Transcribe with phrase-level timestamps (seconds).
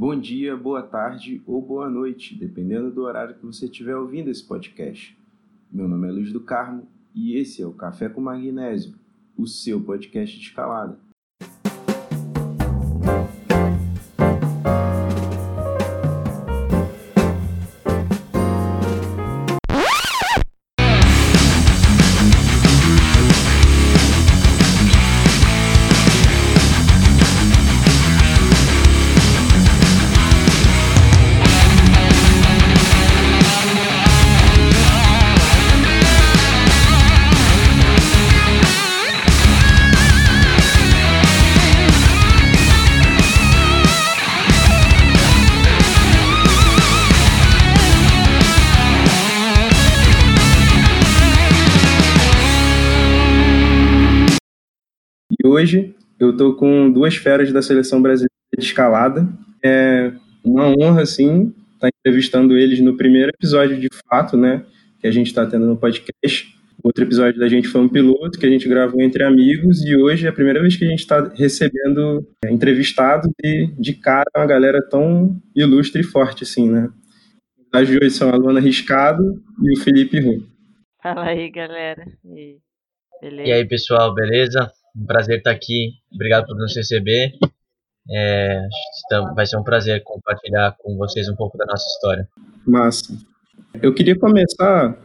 [0.00, 4.42] Bom dia, boa tarde ou boa noite, dependendo do horário que você estiver ouvindo esse
[4.42, 5.14] podcast.
[5.70, 8.94] Meu nome é Luiz do Carmo e esse é o Café com Magnésio,
[9.36, 10.98] o seu podcast de escalada.
[56.20, 59.26] Eu tô com duas feras da seleção brasileira de escalada.
[59.64, 60.12] É
[60.44, 64.62] uma honra, assim, estar entrevistando eles no primeiro episódio de fato, né?
[65.00, 66.54] Que a gente está tendo no podcast.
[66.82, 69.96] O outro episódio da gente foi um piloto que a gente gravou entre amigos e
[69.96, 74.24] hoje é a primeira vez que a gente está recebendo é, entrevistados e de cara
[74.34, 76.88] uma galera tão ilustre e forte assim, né?
[77.74, 79.22] Os de hoje são a Luana Riscado
[79.62, 80.42] e o Felipe Ru.
[81.02, 82.04] Fala aí, galera.
[82.24, 82.58] E,
[83.22, 83.48] beleza?
[83.48, 84.70] E aí, pessoal, beleza?
[84.96, 85.92] Um prazer estar aqui.
[86.12, 87.32] Obrigado por nos receber.
[88.10, 88.66] É,
[89.34, 92.28] vai ser um prazer compartilhar com vocês um pouco da nossa história.
[92.66, 93.14] Massa.
[93.82, 94.98] Eu queria começar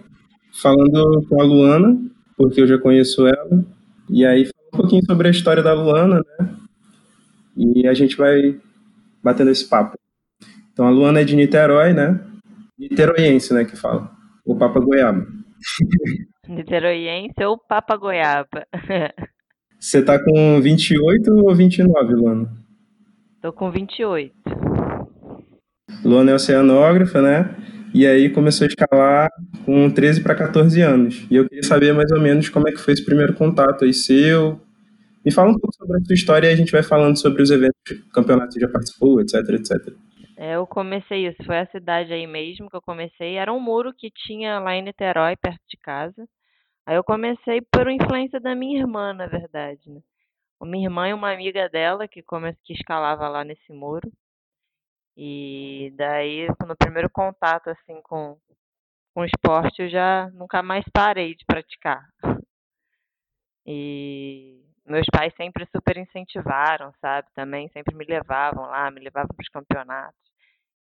[0.62, 1.98] falando com a Luana,
[2.38, 3.64] porque eu já conheço ela,
[4.10, 6.56] e aí falar um pouquinho sobre a história da Luana, né?
[7.58, 8.60] E a gente vai
[9.24, 9.98] batendo esse papo.
[10.72, 12.20] Então, a Luana é de Niterói, né?
[12.78, 14.12] Niteroiense, né, que fala.
[14.46, 15.26] O Papa Goiaba.
[16.50, 18.68] Niteroiense ou Papa Goiaba?
[19.86, 22.52] Você tá com 28 ou 29, Luana?
[23.40, 24.34] Tô com 28.
[26.04, 27.56] Luana é oceanógrafa, né?
[27.94, 29.30] E aí começou a escalar
[29.64, 31.28] com 13 para 14 anos.
[31.30, 33.94] E eu queria saber mais ou menos como é que foi esse primeiro contato aí
[33.94, 34.60] seu.
[35.24, 37.52] Me fala um pouco sobre a sua história e a gente vai falando sobre os
[37.52, 37.78] eventos,
[38.12, 39.94] campeonatos que já participou, etc, etc.
[40.36, 43.36] É, eu comecei isso, foi a cidade aí mesmo que eu comecei.
[43.36, 46.28] Era um muro que tinha lá em Niterói, perto de casa.
[46.86, 50.02] Aí eu comecei por influência da minha irmã, na verdade, né?
[50.62, 52.56] Minha irmã e uma amiga dela que, come...
[52.64, 54.12] que escalava lá nesse muro.
[55.18, 58.38] E daí, no primeiro contato assim com,
[59.14, 62.08] com o esporte, eu já nunca mais parei de praticar.
[63.66, 67.28] E meus pais sempre super incentivaram, sabe?
[67.34, 70.20] Também sempre me levavam lá, me levavam para os campeonatos.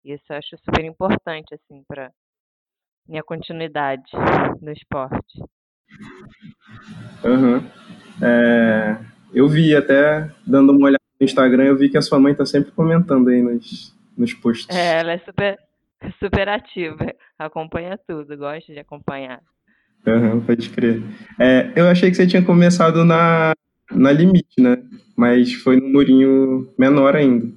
[0.03, 2.11] Isso eu acho super importante, assim, para
[3.07, 4.11] minha continuidade
[4.61, 5.41] no esporte.
[8.21, 8.97] É,
[9.33, 12.45] eu vi até, dando uma olhada no Instagram, eu vi que a sua mãe está
[12.45, 14.75] sempre comentando aí nos, nos posts.
[14.75, 15.59] É, ela é super,
[16.19, 19.41] super ativa, acompanha tudo, gosta de acompanhar.
[20.45, 21.01] Pode crer.
[21.39, 23.53] É, eu achei que você tinha começado na,
[23.91, 24.77] na Limite, né?
[25.17, 27.51] Mas foi no murinho menor ainda.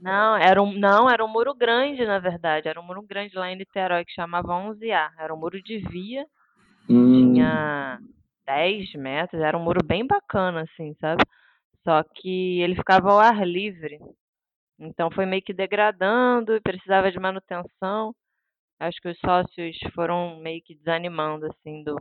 [0.00, 2.68] Não, era um, não, era um muro grande, na verdade.
[2.68, 5.10] Era um muro grande lá em Niterói que chamava 11A.
[5.18, 6.26] Era um muro de via.
[6.88, 7.32] Hum.
[7.34, 7.98] Tinha
[8.46, 9.40] 10 metros.
[9.40, 11.22] Era um muro bem bacana, assim, sabe?
[11.82, 13.98] Só que ele ficava ao ar livre.
[14.78, 18.14] Então foi meio que degradando e precisava de manutenção.
[18.80, 21.96] Acho que os sócios foram meio que desanimando, assim, do,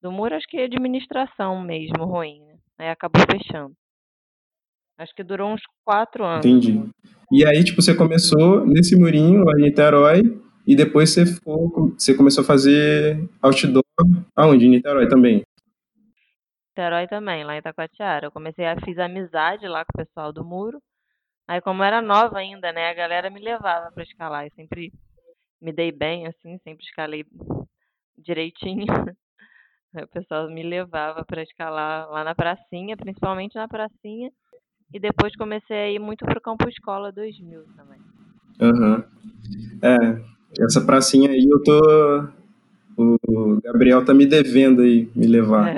[0.00, 0.34] do muro.
[0.34, 2.56] Acho que administração mesmo ruim, né?
[2.78, 3.74] Aí acabou fechando.
[4.98, 6.46] Acho que durou uns quatro anos.
[6.46, 6.88] Entendi.
[7.30, 12.14] E aí, tipo, você começou nesse murinho lá em Niterói e depois você, ficou, você
[12.14, 13.84] começou a fazer outdoor
[14.34, 14.66] aonde?
[14.66, 15.44] Em Niterói também?
[16.70, 18.26] Niterói também, lá em Itacoatiara.
[18.26, 20.82] Eu comecei a fiz amizade lá com o pessoal do muro.
[21.48, 24.44] Aí, como era nova ainda, né, a galera me levava para escalar.
[24.44, 24.92] Eu sempre
[25.60, 27.24] me dei bem, assim, sempre escalei
[28.18, 28.86] direitinho.
[29.94, 34.30] o pessoal me levava para escalar lá na pracinha, principalmente na pracinha.
[34.92, 38.00] E depois comecei a ir muito pro Campo Escola 2000 também.
[38.60, 38.96] Aham.
[38.96, 39.16] Uhum.
[39.82, 42.28] É, essa pracinha aí eu tô.
[42.98, 45.68] O Gabriel tá me devendo aí me levar.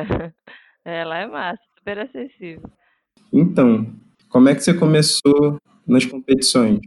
[0.85, 2.71] É, é lá é massa, super acessível.
[3.33, 3.87] Então,
[4.29, 6.79] como é que você começou nas competições?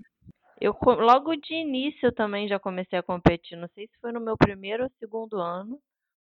[0.59, 3.57] Eu logo de início eu também já comecei a competir.
[3.57, 5.77] Não sei se foi no meu primeiro ou segundo ano.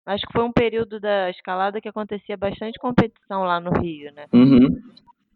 [0.06, 4.26] Acho que foi um período da escalada que acontecia bastante competição lá no Rio, né?
[4.32, 4.68] Uhum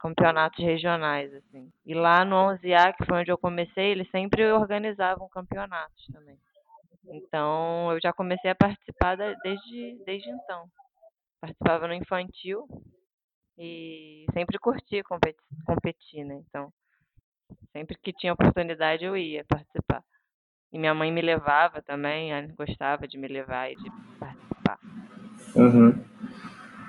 [0.02, 1.70] campeonatos regionais, assim.
[1.86, 6.36] E lá no 11A, que foi onde eu comecei, eles sempre organizavam campeonatos também.
[7.06, 10.66] Então, eu já comecei a participar desde, desde então.
[11.40, 12.68] Participava no infantil
[13.56, 16.42] e sempre curti competir, competir né?
[16.48, 16.72] Então,
[17.72, 20.04] Sempre que tinha oportunidade eu ia participar.
[20.70, 24.78] E minha mãe me levava também, gostava de me levar e de participar.
[25.54, 26.11] Uhum.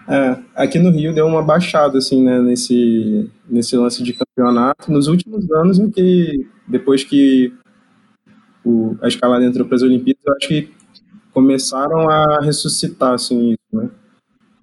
[0.08, 4.92] É, aqui no Rio deu uma baixada, assim, né, nesse, nesse lance de campeonato.
[4.92, 7.54] Nos últimos anos, em que, depois que
[8.66, 10.74] o, a escalada entrou para as Olimpíadas, eu acho que
[11.32, 13.90] começaram a ressuscitar, assim, isso, né?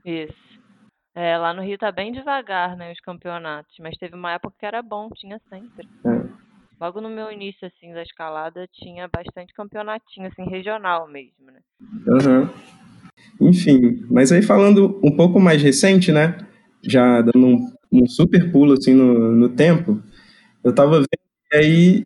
[0.04, 0.40] Isso.
[1.14, 4.66] É, lá no Rio tá bem devagar, né, os campeonatos, mas teve uma época que
[4.66, 5.88] era bom, tinha sempre.
[6.04, 6.40] É.
[6.80, 11.60] Logo no meu início, assim, da escalada, tinha bastante campeonatinho, assim, regional mesmo, né?
[12.06, 12.48] Uhum.
[13.40, 16.36] Enfim, mas aí falando um pouco mais recente, né?
[16.82, 20.02] Já dando um, um super pulo, assim, no, no tempo,
[20.62, 21.08] eu tava vendo
[21.52, 22.04] aí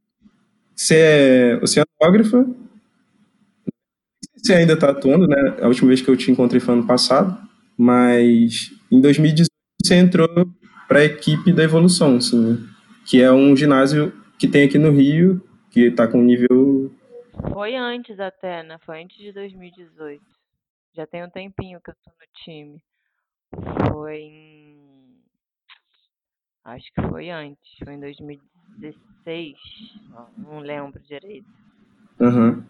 [0.75, 2.47] você é oceanógrafa,
[4.37, 5.57] você ainda tá atuando, né?
[5.61, 7.37] A última vez que eu te encontrei foi ano passado,
[7.77, 9.49] mas em 2018
[9.83, 10.29] você entrou
[10.89, 12.63] para a equipe da Evolução, assim,
[13.07, 15.41] que é um ginásio que tem aqui no Rio,
[15.71, 16.93] que está com nível.
[17.53, 18.77] Foi antes até, né?
[18.85, 20.34] Foi antes de 2018.
[20.95, 22.81] Já tem um tempinho que eu tô no time.
[23.91, 25.21] Foi em.
[26.65, 27.79] Acho que foi antes.
[27.83, 29.57] Foi em 2016.
[30.39, 31.49] Não lembro direito.
[32.21, 32.65] Uhum.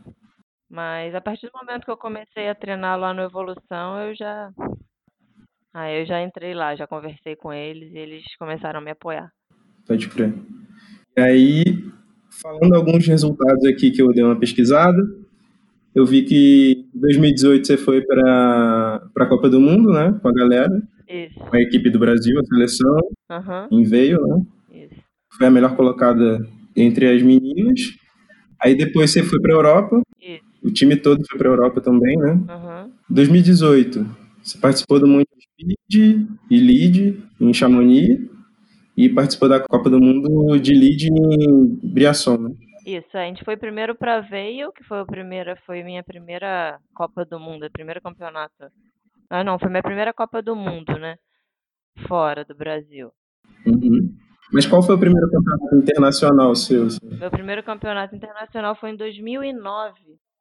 [0.70, 4.50] Mas a partir do momento que eu comecei a treinar lá no Evolução, eu já.
[5.72, 9.30] Aí eu já entrei lá, já conversei com eles e eles começaram a me apoiar.
[9.86, 10.32] Pode crer.
[11.16, 11.62] E aí,
[12.40, 14.96] falando alguns resultados aqui que eu dei uma pesquisada,
[15.94, 20.18] eu vi que em 2018 você foi para a Copa do Mundo, né?
[20.20, 20.82] Com a galera.
[21.08, 21.38] Isso.
[21.38, 22.96] Com a equipe do Brasil, a seleção.
[23.30, 23.80] Uhum.
[23.80, 24.42] Em veio, né?
[24.72, 24.94] Isso.
[25.36, 26.46] Foi a melhor colocada
[26.76, 27.80] entre as meninas.
[28.60, 30.02] Aí depois você foi para a Europa.
[30.20, 30.42] Isso.
[30.62, 32.32] O time todo foi para a Europa também, né?
[32.32, 32.90] Uhum.
[33.10, 34.06] 2018,
[34.42, 38.18] você participou do Mundial Speed e Lead em Chamonix
[38.96, 42.50] e participou da Copa do Mundo de lead em Briação, né?
[42.84, 47.24] Isso, a gente foi primeiro para Veio, que foi a primeira, foi minha primeira Copa
[47.24, 48.70] do Mundo, primeiro campeonato.
[49.30, 51.16] Ah, não, foi minha primeira Copa do Mundo, né?
[52.06, 53.10] Fora do Brasil.
[53.66, 54.14] Uhum.
[54.52, 56.86] Mas qual foi o primeiro campeonato internacional seu?
[57.02, 59.94] Meu primeiro campeonato internacional foi em 2009.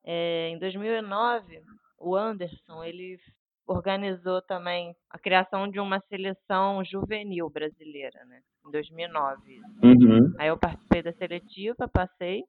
[0.05, 1.61] É, em 2009,
[1.97, 3.17] o Anderson, ele
[3.65, 8.41] organizou também a criação de uma seleção juvenil brasileira, né?
[8.65, 9.61] Em 2009.
[9.83, 10.33] Uhum.
[10.37, 12.43] Aí eu participei da seletiva, passei,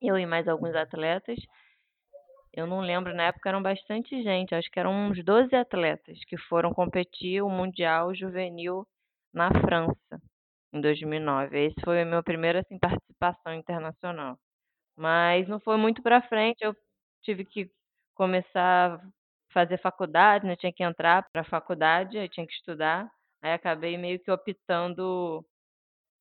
[0.00, 1.38] eu e mais alguns atletas.
[2.52, 6.36] Eu não lembro, na época eram bastante gente, acho que eram uns 12 atletas que
[6.36, 8.86] foram competir o Mundial Juvenil
[9.32, 10.20] na França,
[10.72, 11.66] em 2009.
[11.66, 14.38] Esse foi a minha primeira assim, participação internacional.
[14.96, 16.74] Mas não foi muito para frente, eu
[17.22, 17.70] tive que
[18.14, 19.00] começar
[19.52, 20.56] fazer faculdade, né?
[20.56, 23.10] Tinha que entrar para faculdade, aí tinha que estudar.
[23.42, 25.44] Aí acabei meio que optando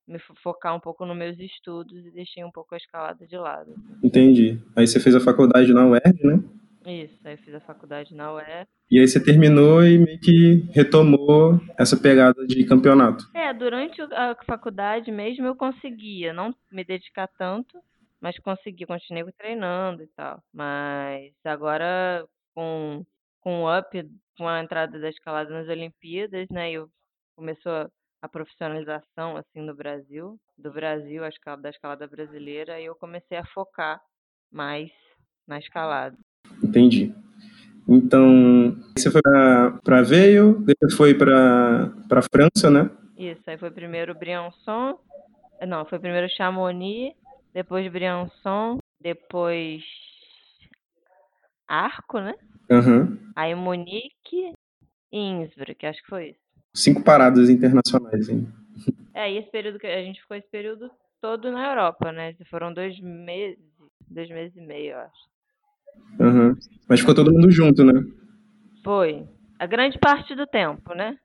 [0.07, 3.75] me focar um pouco nos meus estudos e deixei um pouco a escalada de lado.
[4.01, 4.61] Entendi.
[4.75, 6.43] Aí você fez a faculdade na UERJ, né?
[6.85, 8.67] Isso, aí eu fiz a faculdade na UERJ.
[8.89, 13.25] E aí você terminou e meio que retomou essa pegada de campeonato.
[13.35, 17.77] É, durante a faculdade mesmo eu conseguia não me dedicar tanto,
[18.21, 20.41] mas consegui, continuei treinando e tal.
[20.53, 22.25] Mas agora
[22.55, 23.05] com
[23.41, 26.73] com o up, com a entrada da escalada nas Olimpíadas, né?
[26.73, 26.85] E
[27.35, 27.89] começou
[28.21, 33.37] a profissionalização assim no Brasil, do Brasil, a escala da escalada brasileira, e eu comecei
[33.37, 34.01] a focar
[34.51, 34.91] mais
[35.47, 36.17] na escalada.
[36.63, 37.13] Entendi.
[37.87, 42.89] Então, você foi para Veio, depois foi para para França, né?
[43.17, 44.99] Isso, aí foi primeiro Briançon,
[45.65, 47.15] não, foi primeiro Chamonix,
[47.53, 49.83] depois Briançon, depois
[51.67, 52.35] Arco, né?
[52.69, 53.17] Uhum.
[53.35, 54.53] Aí Munique
[55.11, 56.39] e Innsbruck, acho que foi isso.
[56.73, 58.47] Cinco paradas internacionais, hein?
[59.13, 62.35] É, e esse período que a gente ficou esse período todo na Europa, né?
[62.51, 63.57] Foram dois meses,
[64.07, 65.27] dois meses e meio, eu acho.
[66.19, 66.55] Uhum.
[66.87, 67.93] Mas ficou todo mundo junto, né?
[68.83, 69.27] Foi.
[69.57, 71.17] A grande parte do tempo, né?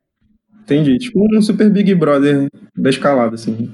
[0.61, 0.99] Entendi.
[0.99, 3.71] Tipo um super Big Brother da escalada, assim.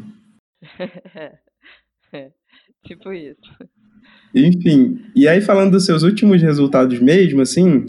[2.85, 3.41] tipo isso.
[4.47, 7.87] Enfim, e aí falando dos seus últimos resultados mesmo, assim,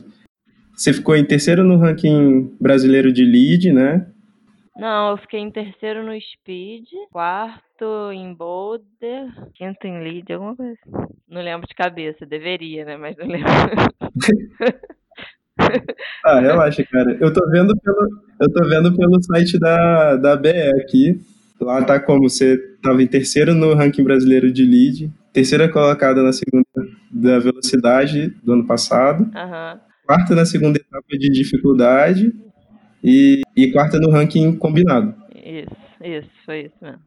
[0.73, 4.07] você ficou em terceiro no ranking brasileiro de lead, né?
[4.77, 10.71] Não, eu fiquei em terceiro no speed, quarto em boulder, quinto em lead, alguma coisa.
[10.71, 11.05] Assim.
[11.27, 12.95] Não lembro de cabeça, deveria, né?
[12.95, 13.49] Mas não lembro.
[16.23, 17.17] ah, relaxa, cara.
[17.19, 18.07] Eu tô vendo pelo,
[18.39, 20.49] eu tô vendo pelo site da, da BE
[20.81, 21.19] aqui.
[21.59, 26.33] Lá tá como você tava em terceiro no ranking brasileiro de lead, terceira colocada na
[26.33, 26.65] segunda
[27.11, 29.79] da velocidade do ano passado, uhum.
[30.05, 32.33] quarta na segunda etapa de dificuldade
[33.03, 35.13] e, e quarta no ranking combinado.
[35.35, 36.99] Isso, isso, foi isso mesmo.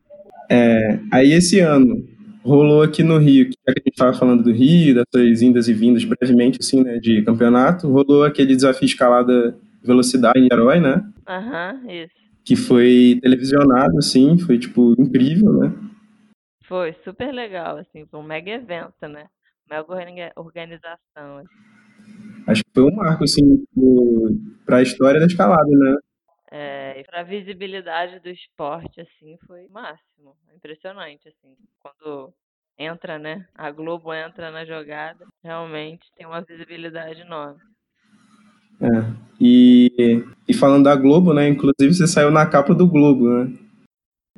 [0.50, 2.04] É, aí esse ano
[2.44, 5.72] rolou aqui no Rio, que a gente estava falando do Rio, das suas indas e
[5.72, 11.04] vindas brevemente, assim, né, de campeonato, rolou aquele desafio escalada velocidade em herói, né?
[11.28, 12.12] Aham, uhum, isso.
[12.44, 15.72] Que foi televisionado, assim, foi, tipo, incrível, né?
[16.72, 19.28] Foi super legal, assim, foi um mega evento, né?
[19.68, 21.36] Mega organização.
[21.36, 21.48] Assim.
[22.46, 23.62] Acho que foi um marco, assim,
[24.64, 25.96] para a história da escalada, né?
[26.50, 30.34] É, para a visibilidade do esporte, assim, foi máximo.
[30.56, 31.54] Impressionante, assim.
[31.78, 32.32] Quando
[32.78, 33.46] entra, né?
[33.54, 37.60] A Globo entra na jogada, realmente tem uma visibilidade enorme.
[38.80, 39.14] É.
[39.38, 41.46] E, e falando da Globo, né?
[41.48, 43.58] Inclusive você saiu na capa do Globo, né?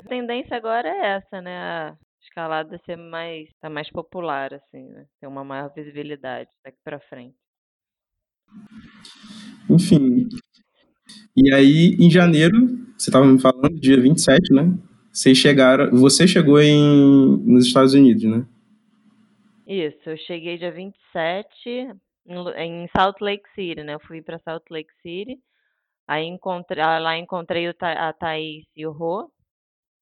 [0.00, 1.97] A tendência agora é essa, né?
[2.25, 5.07] Escalada ser mais, tá mais popular, assim, né?
[5.21, 7.37] Ter uma maior visibilidade daqui para frente.
[9.71, 10.28] Enfim.
[11.37, 12.57] E aí, em janeiro,
[12.97, 14.76] você estava me falando, dia 27, né?
[15.12, 15.90] Vocês chegaram.
[15.93, 18.47] Você chegou em, nos Estados Unidos, né?
[19.66, 21.95] Isso, eu cheguei dia 27
[22.57, 23.95] em Salt Lake City, né?
[23.95, 25.38] Eu fui para Salt Lake City.
[26.07, 29.31] Aí encontrei, lá encontrei a Thaís e o Rô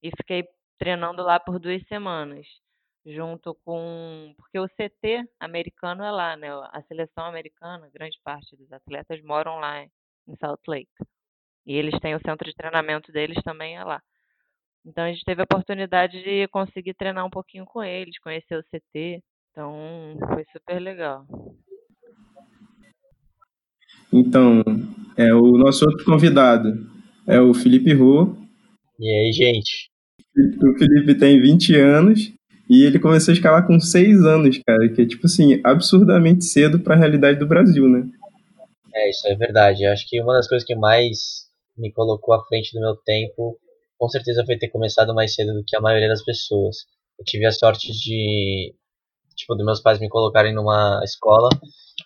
[0.01, 0.43] e fiquei
[0.83, 2.45] treinando lá por duas semanas,
[3.05, 4.33] junto com.
[4.35, 6.49] Porque o CT americano é lá, né?
[6.73, 10.91] A seleção americana, grande parte dos atletas moram lá em Salt Lake.
[11.65, 14.01] E eles têm o centro de treinamento deles também é lá.
[14.85, 18.63] Então a gente teve a oportunidade de conseguir treinar um pouquinho com eles, conhecer o
[18.63, 19.23] CT.
[19.51, 21.25] Então foi super legal.
[24.11, 24.61] Então,
[25.15, 26.69] é o nosso outro convidado
[27.25, 28.35] é o Felipe Rô.
[28.99, 29.92] E aí, gente?
[30.35, 32.33] O Felipe tem 20 anos
[32.69, 36.79] e ele começou a escalar com 6 anos, cara, que é tipo assim, absurdamente cedo
[36.79, 38.07] para a realidade do Brasil, né?
[38.95, 39.83] É, isso é verdade.
[39.83, 41.43] Eu acho que uma das coisas que mais
[41.77, 43.57] me colocou à frente do meu tempo,
[43.97, 46.77] com certeza foi ter começado mais cedo do que a maioria das pessoas.
[47.19, 48.73] Eu tive a sorte de,
[49.35, 51.49] tipo, dos meus pais me colocarem numa escola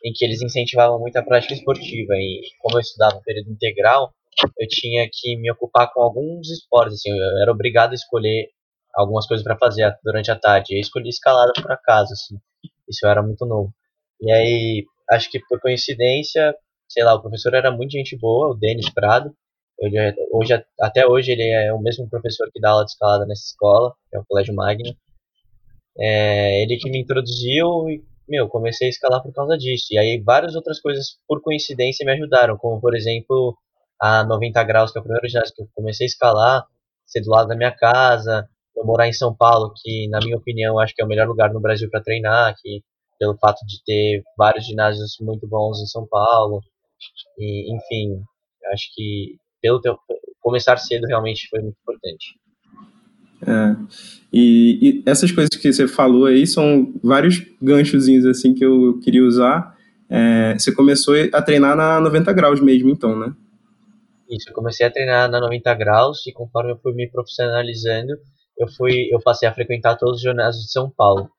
[0.04, 2.14] em que eles incentivavam muito a prática esportiva.
[2.16, 4.12] E como eu estudava período integral,
[4.58, 6.96] eu tinha que me ocupar com alguns esportes.
[6.96, 8.50] Assim, eu era obrigado a escolher
[8.96, 10.75] algumas coisas para fazer durante a tarde.
[10.75, 12.38] Eu escolhi escalada por acaso, assim.
[12.88, 13.74] Isso era muito novo.
[14.22, 16.56] E aí, acho que por coincidência,
[16.88, 19.34] sei lá, o professor era muito gente boa, o Denis Prado.
[19.79, 23.25] Ele, é, hoje, até hoje ele é o mesmo professor que dá aula de escalada
[23.27, 24.96] nessa escola, que é o Colégio Magno.
[26.00, 29.88] É, ele que me introduziu e meu, comecei a escalar por causa disso.
[29.91, 33.58] E aí várias outras coisas por coincidência me ajudaram, como por exemplo
[34.01, 36.66] a 90 graus, que é o primeiro ginásio que eu comecei a escalar,
[37.06, 40.80] ser do lado da minha casa, eu morar em São Paulo, que na minha opinião
[40.80, 42.82] acho que é o melhor lugar no Brasil para treinar, que
[43.20, 46.62] pelo fato de ter vários ginásios muito bons em São Paulo.
[47.39, 48.22] E enfim,
[48.72, 49.98] acho que pelo teu,
[50.39, 52.36] começar cedo realmente foi muito importante.
[53.46, 53.75] É.
[54.34, 59.24] E, e, essas coisas que você falou aí são vários ganchozinhos assim que eu queria
[59.24, 59.75] usar.
[60.10, 63.34] É, você começou a treinar na 90 graus mesmo, então, né?
[64.30, 68.14] Isso, eu comecei a treinar na 90 graus e conforme eu fui me profissionalizando,
[68.58, 71.30] eu fui, eu passei a frequentar todos os ginásios de São Paulo.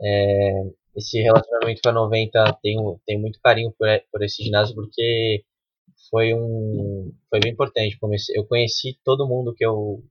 [0.00, 0.52] É,
[0.96, 5.44] esse relacionamento com a 90 tenho, tenho muito carinho por, por esse ginásio porque
[6.10, 7.98] foi um foi bem importante.
[7.98, 10.02] Comecei, eu conheci todo mundo que eu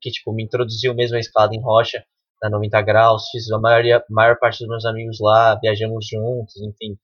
[0.00, 2.04] que tipo me introduziu mesmo a escalada em rocha
[2.42, 6.98] na 90 graus, fiz a maioria, maior parte dos meus amigos lá, viajamos juntos, enfim.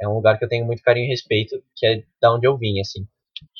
[0.00, 2.58] É um lugar que eu tenho muito carinho e respeito, que é da onde eu
[2.58, 3.06] vim, assim.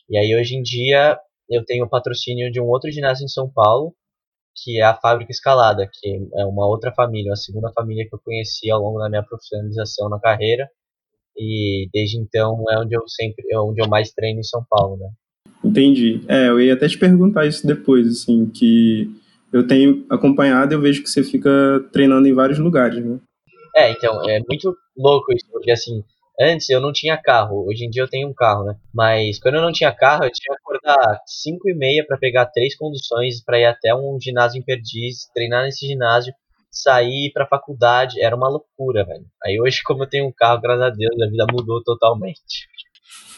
[0.08, 1.18] E aí hoje em dia
[1.48, 3.94] eu tenho o patrocínio de um outro ginásio em São Paulo,
[4.54, 8.20] que é a Fábrica Escalada, que é uma outra família, a segunda família que eu
[8.24, 10.68] conheci ao longo da minha profissionalização na carreira.
[11.36, 14.98] E desde então é onde eu sempre, é onde eu mais treino em São Paulo,
[14.98, 15.08] né?
[15.64, 16.22] Entendi.
[16.28, 19.08] É, eu ia até te perguntar isso depois, assim, que
[19.52, 21.50] eu tenho acompanhado e eu vejo que você fica
[21.92, 23.18] treinando em vários lugares, né?
[23.74, 26.04] É, então, é muito louco isso, porque assim,
[26.40, 28.74] antes eu não tinha carro, hoje em dia eu tenho um carro, né?
[28.94, 32.46] Mas quando eu não tinha carro, eu tinha que acordar 5 e meia para pegar
[32.46, 36.32] três conduções para ir até um ginásio em Perdiz, treinar nesse ginásio,
[36.70, 39.24] sair para faculdade, era uma loucura, velho.
[39.44, 42.68] Aí hoje, como eu tenho um carro, graças a Deus, a vida mudou totalmente.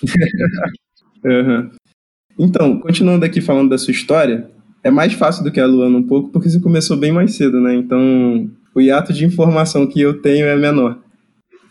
[1.24, 1.70] uhum.
[2.38, 4.50] Então, continuando aqui falando da sua história,
[4.82, 7.60] é mais fácil do que a Luana um pouco, porque você começou bem mais cedo,
[7.60, 7.74] né?
[7.74, 10.98] Então, o hiato de informação que eu tenho é menor.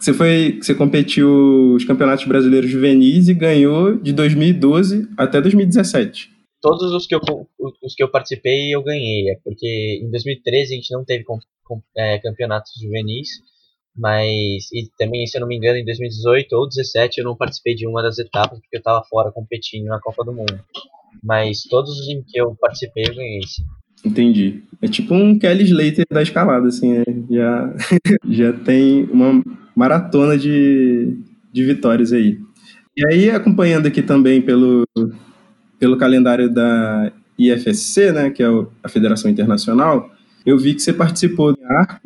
[0.04, 6.30] Você foi, você competiu os campeonatos brasileiros juvenis e ganhou de 2012 até 2017.
[6.62, 7.22] Todos os que eu,
[7.82, 11.40] os que eu participei eu ganhei, é porque em 2013 a gente não teve com,
[11.64, 13.30] com, é, campeonatos juvenis,
[13.96, 17.74] mas e também, se eu não me engano, em 2018 ou 2017 eu não participei
[17.74, 20.60] de uma das etapas porque eu estava fora competindo na Copa do Mundo.
[21.24, 23.42] Mas todos os em que eu participei eu ganhei.
[23.48, 23.64] Sim.
[24.06, 24.64] Entendi.
[24.82, 27.04] É tipo um Kelly Slater da escalada, assim, né?
[27.32, 27.76] já,
[28.28, 29.42] já tem uma
[29.76, 31.18] maratona de,
[31.52, 32.40] de vitórias aí.
[32.96, 34.84] E aí, acompanhando aqui também pelo,
[35.80, 38.48] pelo calendário da IFSC, né, que é
[38.84, 40.12] a Federação Internacional,
[40.46, 42.00] eu vi que você participou do ARC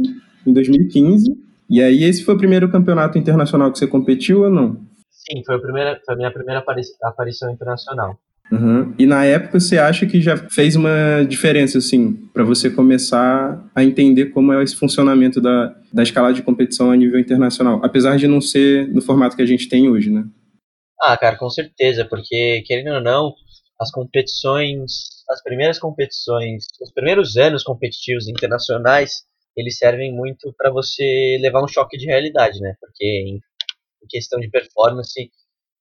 [0.45, 1.35] em 2015.
[1.69, 4.77] E aí, esse foi o primeiro campeonato internacional que você competiu ou não?
[5.11, 6.63] Sim, foi a, primeira, foi a minha primeira
[7.03, 8.17] aparição internacional.
[8.51, 8.93] Uhum.
[8.97, 13.83] E na época você acha que já fez uma diferença, assim, para você começar a
[13.83, 18.27] entender como é esse funcionamento da, da escala de competição a nível internacional, apesar de
[18.27, 20.25] não ser no formato que a gente tem hoje, né?
[21.01, 23.33] Ah, cara, com certeza, porque querendo ou não,
[23.79, 24.91] as competições,
[25.29, 29.23] as primeiras competições, os primeiros anos competitivos internacionais,
[29.55, 32.75] eles servem muito para você levar um choque de realidade, né?
[32.79, 35.29] Porque em, em questão de performance,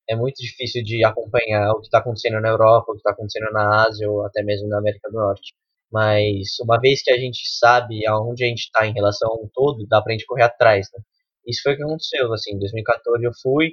[0.09, 3.51] é muito difícil de acompanhar o que está acontecendo na Europa, o que está acontecendo
[3.53, 5.55] na Ásia ou até mesmo na América do Norte.
[5.91, 9.87] Mas uma vez que a gente sabe aonde a gente está em relação ao todo,
[9.87, 11.01] dá para a gente correr atrás, né?
[11.47, 13.73] Isso foi o que aconteceu, assim, em 2014 eu fui,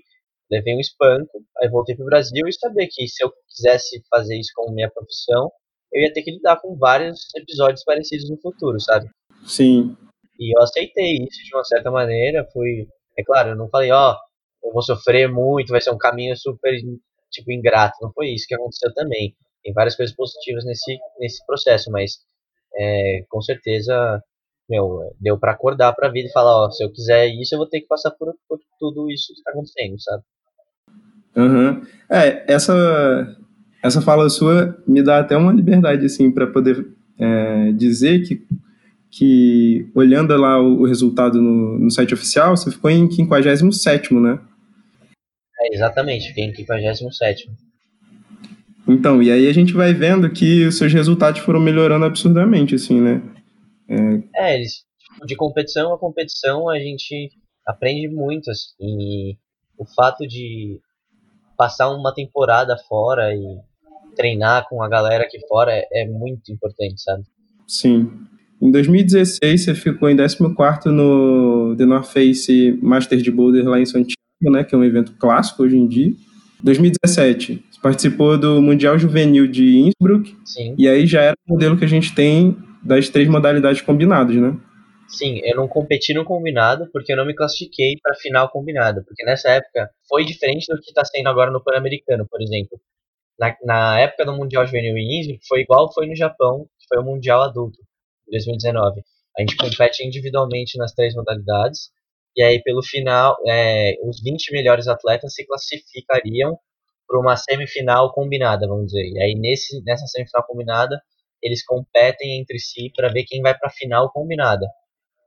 [0.50, 4.38] levei um espanco, aí voltei para o Brasil e sabia que se eu quisesse fazer
[4.38, 5.52] isso como minha profissão,
[5.92, 9.10] eu ia ter que lidar com vários episódios parecidos no futuro, sabe?
[9.46, 9.98] Sim.
[10.40, 12.88] E eu aceitei isso de uma certa maneira, fui,
[13.18, 14.33] é claro, eu não falei, ó, oh,
[14.63, 16.74] eu vou sofrer muito, vai ser um caminho super,
[17.32, 17.98] tipo, ingrato.
[18.01, 19.36] Não foi isso que aconteceu também.
[19.63, 22.17] Tem várias coisas positivas nesse, nesse processo, mas
[22.75, 24.22] é, com certeza,
[24.70, 27.60] meu, deu para acordar para a vida e falar, ó, se eu quiser isso, eu
[27.60, 30.24] vou ter que passar por, por tudo isso que está acontecendo, sabe?
[31.36, 31.82] Uhum.
[32.10, 33.38] É, essa,
[33.82, 36.86] essa fala sua me dá até uma liberdade, assim, para poder
[37.17, 38.46] é, dizer que,
[39.10, 44.39] que, olhando lá o, o resultado no, no, site oficial, você ficou em 57, né?
[45.63, 47.50] É, exatamente, fiquei em 57.
[48.88, 53.00] Então, e aí a gente vai vendo que os seus resultados foram melhorando absurdamente, assim,
[53.00, 53.22] né?
[53.88, 57.29] É, é eles, tipo, de competição a competição a gente
[57.65, 59.38] aprende muito, assim, e
[59.78, 60.80] o fato de
[61.58, 63.58] passar uma temporada fora e
[64.15, 67.23] treinar com a galera aqui fora é, é muito importante, sabe?
[67.65, 68.12] Sim.
[68.62, 73.86] Em 2016, você ficou em 14 no The North Face Master de Boulder lá em
[73.86, 76.13] Santiago né, que é um evento clássico hoje em dia.
[76.63, 80.36] 2017, você participou do Mundial Juvenil de Innsbruck.
[80.45, 80.75] Sim.
[80.77, 84.58] E aí já era o modelo que a gente tem das três modalidades combinadas, né?
[85.08, 89.23] Sim, eu não competi no combinado porque eu não me classifiquei para final combinado, porque
[89.25, 92.79] nessa época foi diferente do que está sendo agora no Pan-Americano, por exemplo.
[93.38, 96.97] Na, na, época do Mundial Juvenil em Innsbruck foi igual foi no Japão, que foi
[96.99, 97.77] o Mundial Adulto,
[98.25, 99.01] de 2019.
[99.38, 101.89] A gente compete individualmente nas três modalidades
[102.36, 106.58] e aí, pelo final, é, os 20 melhores atletas se classificariam
[107.08, 109.06] para uma semifinal combinada, vamos dizer.
[109.08, 111.00] E aí, nesse, nessa semifinal combinada,
[111.41, 114.65] eles competem entre si para ver quem vai para a final combinada.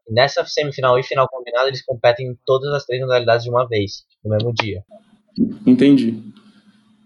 [0.09, 3.69] E nessa semifinal e final combinada, eles competem em todas as três modalidades de uma
[3.69, 4.83] vez, no mesmo dia.
[5.66, 6.23] Entendi.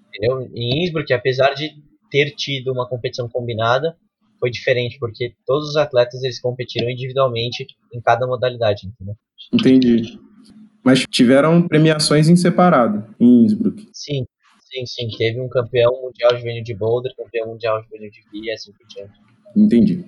[0.08, 0.48] Entendeu?
[0.54, 1.70] Em Innsbruck, apesar de
[2.10, 3.96] ter tido uma competição combinada,
[4.40, 9.14] foi diferente, porque todos os atletas eles competiram individualmente em cada modalidade, entendeu?
[9.52, 10.18] Entendi.
[10.82, 13.86] Mas tiveram premiações em separado, em Innsbruck.
[13.92, 14.24] Sim,
[14.60, 15.16] sim, sim.
[15.16, 19.12] Teve um campeão mundial juvenil de boulder, campeão mundial juvenil de via, assim por diante.
[19.54, 20.04] Entendi.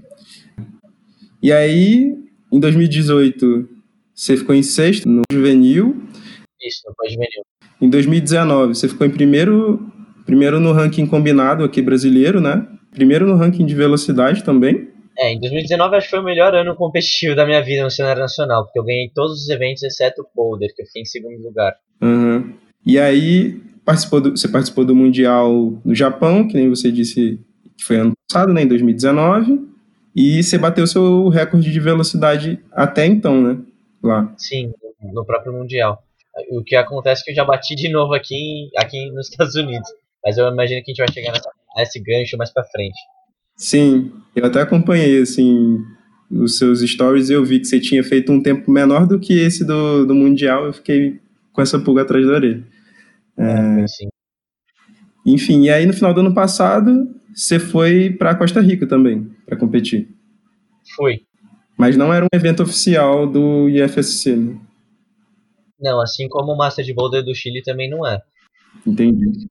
[1.42, 2.16] E aí,
[2.50, 3.68] em 2018,
[4.14, 6.02] você ficou em sexto no juvenil.
[6.60, 7.44] Isso, no pós-juvenil.
[7.80, 9.90] Em 2019, você ficou em primeiro,
[10.24, 12.66] primeiro no ranking combinado aqui brasileiro, né?
[12.92, 14.88] Primeiro no ranking de velocidade também.
[15.18, 18.22] É, em 2019 acho que foi o melhor ano competitivo da minha vida no cenário
[18.22, 21.42] nacional, porque eu ganhei todos os eventos exceto o Boulder, que eu fiquei em segundo
[21.42, 21.74] lugar.
[22.00, 22.55] Uhum.
[22.85, 27.40] E aí, participou do, você participou do Mundial no Japão, que nem você disse
[27.76, 29.61] que foi ano passado, né, em 2019,
[30.14, 33.59] e você bateu seu recorde de velocidade até então, né,
[34.02, 34.33] lá.
[34.37, 34.72] Sim,
[35.12, 36.02] no próprio Mundial.
[36.50, 39.88] O que acontece é que eu já bati de novo aqui, aqui nos Estados Unidos,
[40.24, 42.98] mas eu imagino que a gente vai chegar nessa, nesse gancho mais pra frente.
[43.56, 45.78] Sim, eu até acompanhei, assim,
[46.30, 49.35] os seus stories e eu vi que você tinha feito um tempo menor do que
[49.35, 51.20] esse do, do Mundial, eu fiquei
[51.52, 52.66] com essa pulga atrás da orelha.
[53.37, 54.08] É, sim.
[55.24, 59.56] Enfim, e aí no final do ano passado, você foi para Costa Rica também, para
[59.56, 60.08] competir.
[60.96, 61.20] Foi.
[61.78, 64.56] Mas não era um evento oficial do IFSC, né?
[65.80, 68.20] Não, assim como o Master de Boulder do Chile também não é.
[68.87, 69.48] Entendi.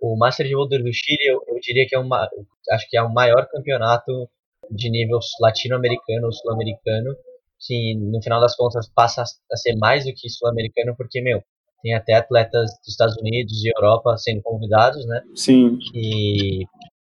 [0.00, 2.28] O Master de Boulder do Chile, eu, eu, diria que é uma,
[2.72, 4.28] acho que é o maior campeonato
[4.70, 7.14] de nível latino-americano ou sul-americano,
[7.58, 11.42] que no final das contas passa a ser mais do que sul-americano, porque, meu,
[11.82, 15.22] tem até atletas dos Estados Unidos e Europa sendo convidados, né?
[15.34, 15.78] Sim.
[15.94, 16.64] E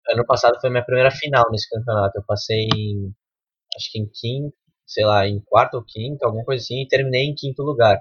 [0.09, 2.17] ano passado foi minha primeira final nesse campeonato.
[2.17, 3.11] Eu passei em,
[3.75, 7.25] acho que em quinto, sei lá, em quarto ou quinto, alguma coisa assim, e terminei
[7.25, 7.99] em quinto lugar.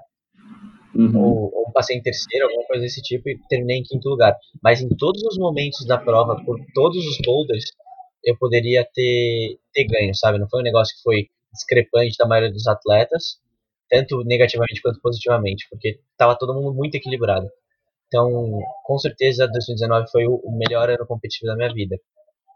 [0.95, 1.19] Uhum.
[1.19, 4.37] Ou, ou, passei em terceiro, alguma coisa desse tipo, e terminei em quinto lugar.
[4.61, 7.65] Mas em todos os momentos da prova, por todos os boulders,
[8.23, 10.39] eu poderia ter, ter ganho, sabe?
[10.39, 13.37] Não foi um negócio que foi discrepante da maioria dos atletas,
[13.89, 17.47] tanto negativamente quanto positivamente, porque estava todo mundo muito equilibrado.
[18.07, 21.97] Então, com certeza, 2019 foi o melhor ano competitivo da minha vida.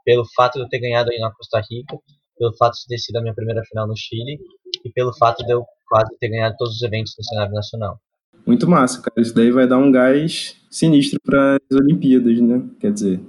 [0.05, 1.97] Pelo fato de eu ter ganhado aí na Costa Rica,
[2.37, 4.39] pelo fato de ter sido a minha primeira final no Chile
[4.85, 7.99] e pelo fato de eu quase ter ganhado todos os eventos no cenário nacional.
[8.47, 9.21] Muito massa, cara.
[9.21, 12.63] Isso daí vai dar um gás sinistro para as Olimpíadas, né?
[12.79, 13.19] Quer dizer,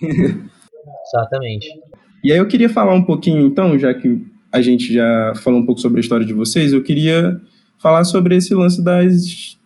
[1.06, 1.68] Exatamente.
[2.24, 5.66] E aí eu queria falar um pouquinho, então, já que a gente já falou um
[5.66, 7.40] pouco sobre a história de vocês, eu queria
[7.78, 9.56] falar sobre esse lance das,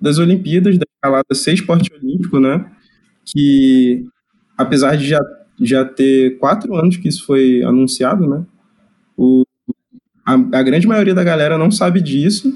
[0.00, 2.66] das Olimpíadas, da escalada ser esporte olímpico, né?
[3.24, 4.04] Que,
[4.58, 5.20] apesar de já,
[5.60, 8.44] já ter quatro anos que isso foi anunciado, né?
[9.16, 9.44] O,
[10.26, 12.52] a, a grande maioria da galera não sabe disso,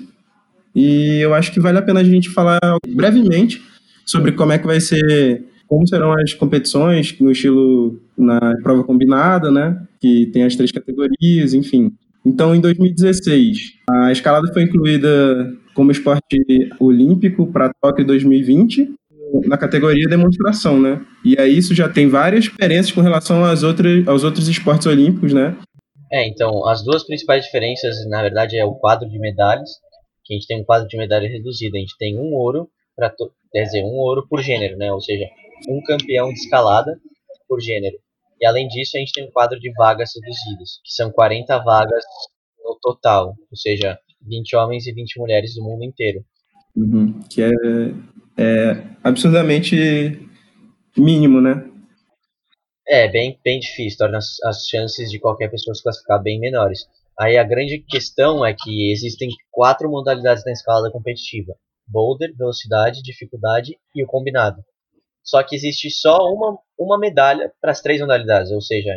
[0.77, 3.63] e eu acho que vale a pena a gente falar brevemente
[4.05, 9.51] sobre como é que vai ser, como serão as competições no estilo na prova combinada,
[9.51, 9.83] né?
[9.99, 11.91] Que tem as três categorias, enfim.
[12.25, 13.59] Então, em 2016,
[13.89, 16.37] a escalada foi incluída como esporte
[16.79, 18.91] olímpico para Tóquio 2020
[19.47, 21.01] na categoria demonstração, né?
[21.25, 25.33] E aí isso já tem várias diferenças com relação às outras, aos outros esportes olímpicos,
[25.33, 25.57] né?
[26.13, 29.69] É, então, as duas principais diferenças, na verdade, é o quadro de medalhas,
[30.27, 31.77] que a gente tem um quadro de medalha reduzido.
[31.77, 33.15] A gente tem um ouro, para
[33.53, 34.93] quer dizer, um ouro por gênero, né?
[34.93, 35.27] Ou seja,
[35.69, 36.99] um campeão de escalada
[37.49, 37.97] por gênero.
[38.41, 42.05] E além disso, a gente tem um quadro de vagas reduzidas, que são 40 vagas
[42.63, 46.25] no total, ou seja, 20 homens e 20 mulheres do mundo inteiro.
[46.75, 47.51] Uhum, que é,
[48.37, 50.29] é absurdamente
[50.97, 51.71] mínimo, né?
[52.87, 56.87] É, bem, bem difícil, torna as, as chances de qualquer pessoa se classificar bem menores.
[57.19, 61.55] Aí a grande questão é que existem quatro modalidades na escalada competitiva:
[61.87, 64.63] boulder, velocidade, dificuldade e o combinado.
[65.25, 68.93] Só que existe só uma, uma medalha para as três modalidades, ou seja,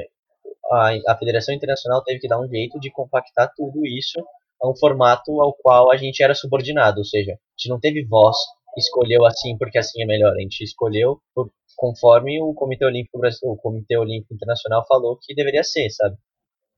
[0.72, 4.20] a, a Federação Internacional teve que dar um jeito de compactar tudo isso
[4.62, 8.06] a um formato ao qual a gente era subordinado, ou seja, a gente não teve
[8.06, 8.36] voz,
[8.78, 13.58] escolheu assim porque assim é melhor, a gente escolheu por, conforme o Comitê Olímpico o
[13.58, 16.16] Comitê Olímpico Internacional falou que deveria ser, sabe?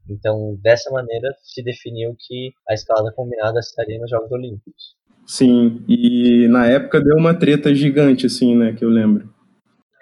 [0.10, 4.96] Então, dessa maneira, se definiu que a escalada combinada estaria nos Jogos Olímpicos.
[5.26, 9.30] Sim, e na época deu uma treta gigante, assim, né, que eu lembro.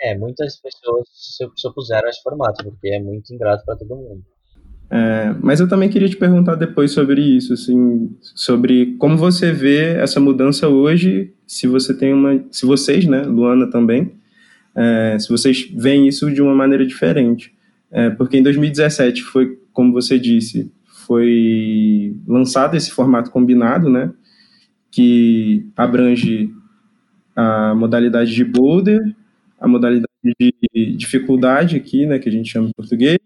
[0.01, 4.23] É, muitas pessoas se opuseram a esse formato, porque é muito ingrato para todo mundo.
[4.91, 9.95] É, mas eu também queria te perguntar depois sobre isso, assim, sobre como você vê
[9.97, 14.13] essa mudança hoje, se você tem uma, se vocês, né, Luana também,
[14.75, 17.53] é, se vocês veem isso de uma maneira diferente,
[17.91, 24.11] é, porque em 2017 foi como você disse, foi lançado esse formato combinado, né,
[24.91, 26.51] que abrange
[27.35, 29.15] a modalidade de boulder,
[29.59, 30.07] a modalidade
[30.39, 33.19] de dificuldade aqui, né, que a gente chama em português,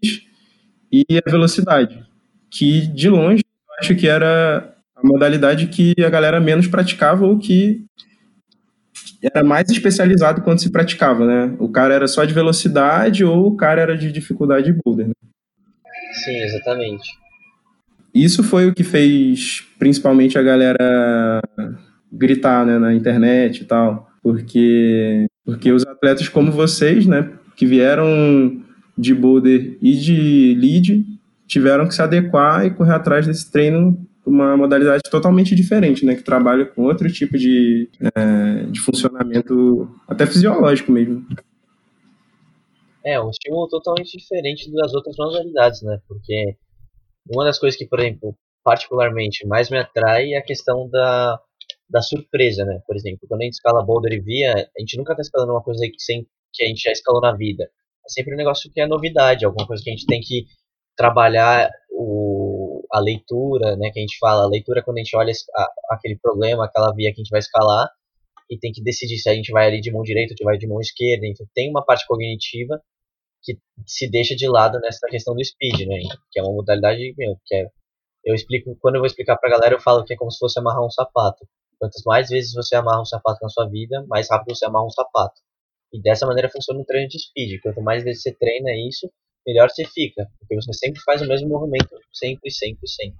[0.92, 2.04] e a velocidade,
[2.50, 7.38] que de longe eu acho que era a modalidade que a galera menos praticava ou
[7.38, 7.84] que
[9.22, 11.56] era mais especializado quando se praticava, né?
[11.58, 15.08] O cara era só de velocidade ou o cara era de dificuldade de boulder.
[15.08, 15.14] Né?
[16.14, 17.10] Sim, exatamente.
[18.14, 21.42] Isso foi o que fez principalmente a galera
[22.12, 28.62] gritar né, na internet e tal, porque, porque os atletas como vocês, né, que vieram
[28.96, 31.04] de boulder e de lead,
[31.46, 36.22] tiveram que se adequar e correr atrás desse treino uma modalidade totalmente diferente, né, que
[36.22, 41.26] trabalha com outro tipo de, é, de funcionamento, até fisiológico mesmo.
[43.04, 46.00] É, um estímulo totalmente diferente das outras modalidades, né?
[46.08, 46.56] Porque
[47.28, 51.38] uma das coisas que, por exemplo, particularmente mais me atrai é a questão da,
[51.88, 52.80] da surpresa, né?
[52.86, 55.62] Por exemplo, quando a gente escala boulder e via, a gente nunca tá escalando uma
[55.62, 57.64] coisa que, sem, que a gente já escalou na vida.
[57.64, 60.46] É sempre um negócio que é novidade, alguma coisa que a gente tem que
[60.96, 63.90] trabalhar o, a leitura, né?
[63.90, 67.12] Que a gente fala, a leitura quando a gente olha a, aquele problema, aquela via
[67.12, 67.86] que a gente vai escalar
[68.50, 70.56] e tem que decidir se a gente vai ali de mão direita ou se vai
[70.56, 71.26] de mão esquerda.
[71.26, 72.80] Então tem uma parte cognitiva
[73.44, 75.98] que se deixa de lado nessa questão do speed, né?
[76.32, 77.68] Que é uma modalidade, meu, que é
[78.24, 80.58] eu explico, quando eu vou explicar pra galera, eu falo que é como se fosse
[80.58, 81.46] amarrar um sapato.
[81.78, 84.90] Quantas mais vezes você amarra um sapato na sua vida, mais rápido você amarra um
[84.90, 85.40] sapato.
[85.92, 87.60] E dessa maneira funciona o treino de speed.
[87.60, 89.10] Quanto mais vezes você treina isso,
[89.46, 90.26] melhor você fica.
[90.38, 93.18] Porque você sempre faz o mesmo movimento, sempre, sempre, sempre.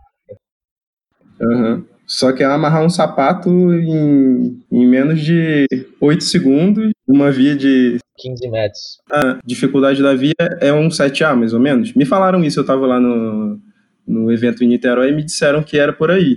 [1.41, 1.87] Uhum.
[2.07, 5.67] Só que é amarrar um sapato em, em menos de
[6.01, 8.99] 8 segundos, uma via de 15 metros.
[9.11, 11.95] A dificuldade da via é um 7A, mais ou menos.
[11.95, 13.59] Me falaram isso, eu estava lá no,
[14.07, 16.37] no evento em Niterói e me disseram que era por aí.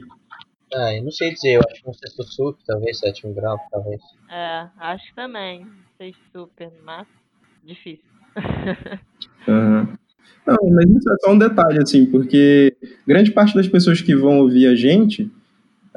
[0.73, 4.01] Ah, eu não sei dizer, eu acho que um sexto super, talvez, sétimo grau, talvez.
[4.29, 5.65] É, acho também.
[5.97, 7.07] Sexto super, mas
[7.63, 8.05] difícil.
[9.47, 9.87] uhum.
[10.45, 12.75] Não, mas isso é só um detalhe, assim, porque
[13.05, 15.29] grande parte das pessoas que vão ouvir a gente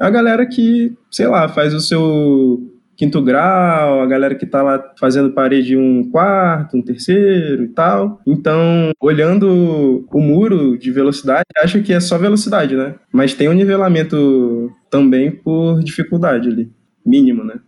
[0.01, 2.59] é a galera que, sei lá, faz o seu
[2.97, 8.19] quinto grau, a galera que está lá fazendo parede um quarto, um terceiro e tal.
[8.27, 12.95] Então, olhando o muro de velocidade, acha que é só velocidade, né?
[13.11, 16.71] Mas tem um nivelamento também por dificuldade ali,
[17.05, 17.59] mínimo, né?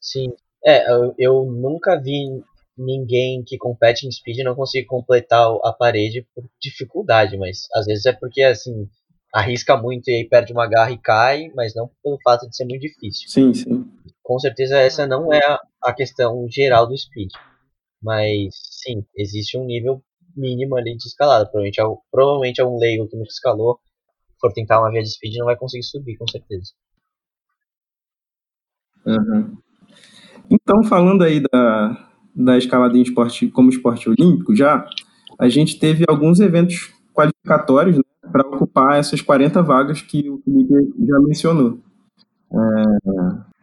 [0.00, 0.32] Sim.
[0.64, 2.40] É, eu, eu nunca vi
[2.76, 8.06] ninguém que compete em speed não conseguir completar a parede por dificuldade, mas às vezes
[8.06, 8.88] é porque assim
[9.34, 12.64] arrisca muito e aí perde uma garra e cai, mas não pelo fato de ser
[12.64, 13.28] muito difícil.
[13.28, 13.90] Sim, sim.
[14.22, 15.40] Com certeza essa não é
[15.82, 17.30] a questão geral do speed.
[18.02, 20.02] Mas sim, existe um nível
[20.36, 21.44] mínimo ali de escalada.
[21.44, 23.78] Provavelmente, é provavelmente um leigo que nunca escalou,
[24.40, 26.72] for tentar uma via de speed, não vai conseguir subir, com certeza.
[29.04, 29.56] Uhum.
[30.50, 34.88] Então, falando aí da, da escalada em esporte como esporte olímpico já,
[35.38, 40.74] a gente teve alguns eventos qualificatórios né, para ocupar essas 40 vagas que o Felipe
[41.06, 41.78] já mencionou.
[42.52, 42.56] É,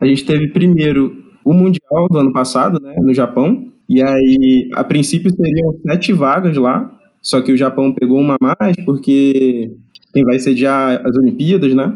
[0.01, 4.83] a gente teve primeiro o Mundial do ano passado, né, no Japão, e aí, a
[4.83, 9.71] princípio, seriam sete vagas lá, só que o Japão pegou uma mais, porque
[10.11, 11.95] quem vai sediar as Olimpíadas, né?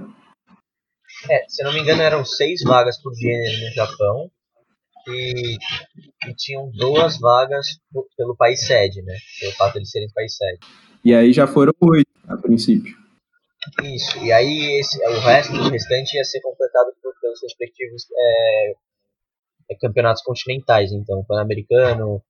[1.29, 4.29] É, se não me engano, eram seis vagas por gênero no Japão,
[5.07, 5.57] e,
[6.27, 7.67] e tinham duas vagas
[8.15, 9.15] pelo país sede, né?
[9.39, 10.59] Pelo fato de serem país sede.
[11.03, 12.97] E aí já foram oito, a princípio.
[13.83, 18.73] Isso, e aí esse, o resto, o restante ia ser completado por, pelos respectivos é,
[19.71, 22.21] é, campeonatos continentais, então, pan-americano,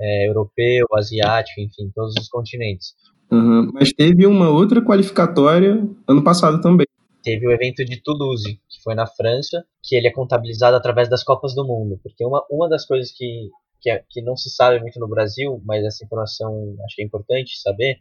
[0.00, 2.94] é, europeu, asiático, enfim, todos os continentes.
[3.30, 6.86] Uhum, mas teve uma outra qualificatória ano passado também.
[7.22, 11.22] Teve o evento de Toulouse, que foi na França, que ele é contabilizado através das
[11.22, 14.80] Copas do Mundo, porque uma, uma das coisas que, que, é, que não se sabe
[14.80, 17.98] muito no Brasil, mas essa informação acho que é importante saber,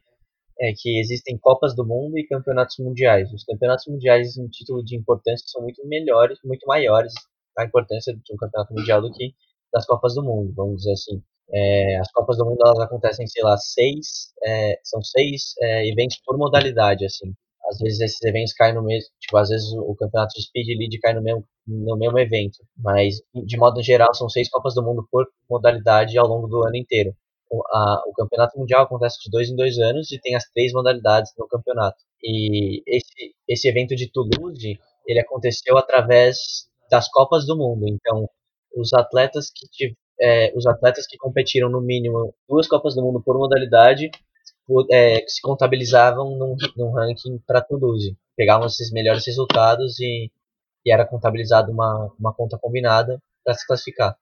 [0.60, 3.32] é que existem Copas do Mundo e Campeonatos Mundiais.
[3.32, 7.14] Os Campeonatos Mundiais, em título de importância, são muito melhores, muito maiores
[7.58, 9.34] a importância de um Campeonato Mundial do que
[9.74, 11.22] das Copas do Mundo, vamos dizer assim.
[11.52, 16.20] É, as Copas do Mundo elas acontecem, sei lá, seis, é, são seis é, eventos
[16.26, 17.34] por modalidade, assim.
[17.70, 21.00] Às vezes esses eventos caem no mesmo, tipo, às vezes o campeonato de Speed Lead
[21.00, 23.16] cai no mesmo, no mesmo evento, mas
[23.46, 27.14] de modo geral são seis Copas do Mundo por modalidade ao longo do ano inteiro
[27.52, 31.32] a, o campeonato mundial acontece de dois em dois anos e tem as três modalidades
[31.38, 31.98] no campeonato.
[32.24, 37.86] E esse, esse evento de Toulouse, ele aconteceu através das Copas do Mundo.
[37.88, 38.30] Então,
[38.76, 43.38] os atletas que é, os atletas que competiram no mínimo duas Copas do Mundo por
[43.38, 44.10] modalidade
[44.92, 48.18] é, se contabilizavam num, num ranking para Toulouse.
[48.36, 50.32] Pegavam esses melhores resultados e,
[50.86, 54.18] e era contabilizado uma, uma conta combinada para se classificar.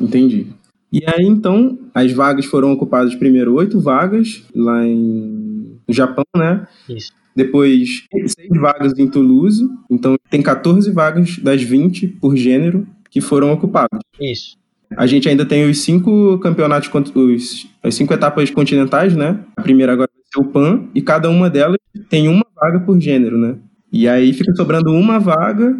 [0.00, 0.52] Entendi.
[0.92, 6.66] E aí, então, as vagas foram ocupadas primeiro oito vagas lá em no Japão, né?
[6.88, 7.12] Isso.
[7.34, 9.66] Depois, seis vagas em Toulouse.
[9.90, 14.00] Então, tem 14 vagas das 20 por gênero que foram ocupadas.
[14.20, 14.58] Isso.
[14.96, 19.38] A gente ainda tem os cinco campeonatos, os, as cinco etapas continentais, né?
[19.56, 22.98] A primeira agora vai ser o PAN, e cada uma delas tem uma vaga por
[22.98, 23.56] gênero, né?
[23.92, 25.76] E aí fica sobrando uma vaga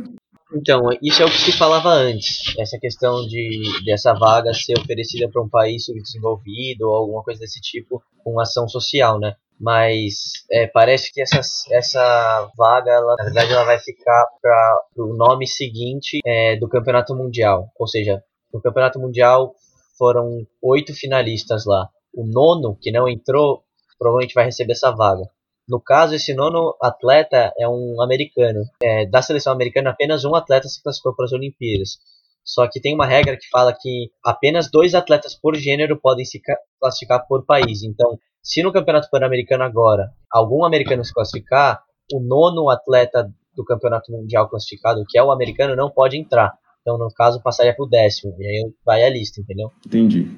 [0.53, 5.29] então, isso é o que se falava antes, essa questão de dessa vaga ser oferecida
[5.31, 9.35] para um país subdesenvolvido ou alguma coisa desse tipo, com ação social, né?
[9.61, 15.15] Mas é, parece que essa, essa vaga, ela, na verdade, ela vai ficar para o
[15.15, 17.69] nome seguinte é, do Campeonato Mundial.
[17.79, 18.23] Ou seja,
[18.55, 19.55] no Campeonato Mundial
[19.99, 21.89] foram oito finalistas lá.
[22.15, 23.65] O nono, que não entrou,
[23.99, 25.29] provavelmente vai receber essa vaga.
[25.69, 28.61] No caso, esse nono atleta é um americano.
[28.83, 31.99] É, da seleção americana, apenas um atleta se classificou para as Olimpíadas.
[32.43, 36.41] Só que tem uma regra que fala que apenas dois atletas por gênero podem se
[36.81, 37.83] classificar por país.
[37.83, 44.11] Então, se no Campeonato Pan-Americano agora algum americano se classificar, o nono atleta do Campeonato
[44.11, 46.55] Mundial classificado, que é o americano, não pode entrar.
[46.81, 48.35] Então, no caso, passaria para o décimo.
[48.39, 49.71] E aí vai a lista, entendeu?
[49.85, 50.31] Entendi.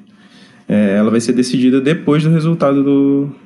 [0.69, 3.37] É, ela vai ser decidida depois do resultado do,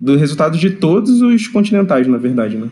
[0.00, 2.70] do resultado de todos os continentais, na verdade, né?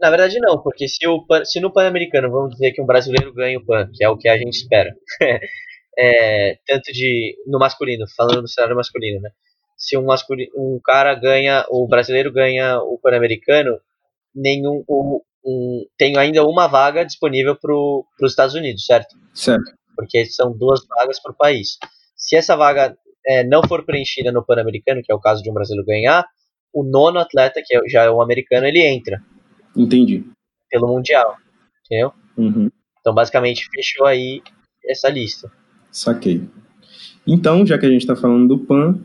[0.00, 3.58] Na verdade não, porque se, o, se no Pan-Americano vamos dizer que um brasileiro ganha
[3.58, 4.94] o Pan, que é o que a gente espera,
[5.98, 9.30] é, tanto de no masculino, falando do cenário masculino, né?
[9.76, 13.78] Se um, masculino, um cara ganha, o brasileiro ganha o Pan-Americano,
[14.34, 19.16] nenhum o, um, tenho ainda uma vaga disponível para os Estados Unidos, certo?
[19.34, 19.72] Certo.
[19.94, 21.78] Porque são duas vagas por país.
[22.14, 25.54] Se essa vaga é, não for preenchida no Pan-Americano, que é o caso de um
[25.54, 26.24] brasileiro ganhar,
[26.72, 29.22] o nono atleta, que é, já é um americano, ele entra.
[29.76, 30.24] Entendi.
[30.70, 31.36] Pelo Mundial.
[31.84, 32.12] Entendeu?
[32.36, 32.70] Uhum.
[33.00, 34.42] Então, basicamente, fechou aí
[34.84, 35.50] essa lista.
[35.90, 36.42] Saquei.
[37.26, 39.00] Então, já que a gente está falando do PAN,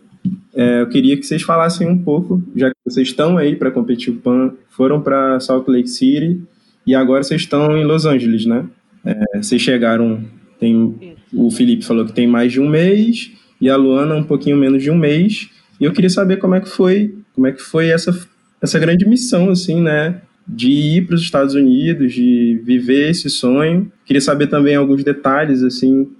[0.53, 4.13] é, eu queria que vocês falassem um pouco, já que vocês estão aí para competir
[4.13, 6.43] o PAN, foram para Salt Lake City
[6.85, 8.67] e agora vocês estão em Los Angeles, né?
[9.03, 10.23] É, vocês chegaram,
[10.59, 13.31] tem, o Felipe falou que tem mais de um mês
[13.61, 15.49] e a Luana um pouquinho menos de um mês.
[15.79, 18.11] E eu queria saber como é que foi, como é que foi essa,
[18.61, 20.21] essa grande missão, assim, né?
[20.47, 23.91] De ir para os Estados Unidos, de viver esse sonho.
[24.05, 26.11] Queria saber também alguns detalhes, assim,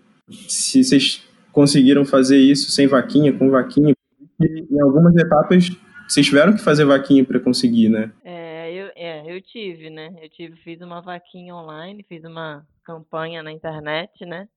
[0.47, 3.95] se vocês conseguiram fazer isso sem vaquinha, com vaquinha.
[4.39, 5.69] E em algumas etapas
[6.07, 8.11] vocês tiveram que fazer vaquinha para conseguir, né?
[8.23, 10.13] É eu, é, eu tive, né?
[10.21, 14.47] Eu tive, fiz uma vaquinha online, fiz uma campanha na internet, né?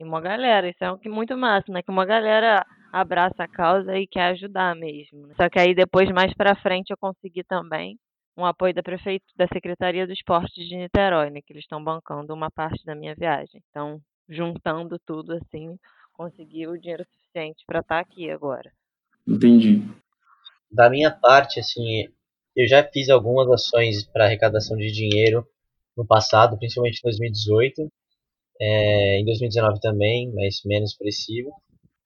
[0.00, 1.82] E uma galera, isso é muito massa, né?
[1.82, 5.26] Que uma galera abraça a causa e quer ajudar mesmo.
[5.26, 5.34] Né?
[5.36, 7.98] Só que aí depois, mais para frente, eu consegui também
[8.34, 11.40] um apoio da prefeitura, da Secretaria do Esporte de Niterói, né?
[11.46, 13.62] Que eles estão bancando uma parte da minha viagem.
[13.68, 15.76] Então, juntando tudo assim,
[16.14, 18.72] consegui o dinheiro suficiente para estar tá aqui agora.
[19.28, 19.82] Entendi.
[20.72, 22.08] Da minha parte, assim,
[22.56, 25.46] eu já fiz algumas ações para arrecadação de dinheiro
[25.94, 27.92] no passado, principalmente em 2018,
[28.60, 31.50] é, em 2019 também, mas menos expressivo.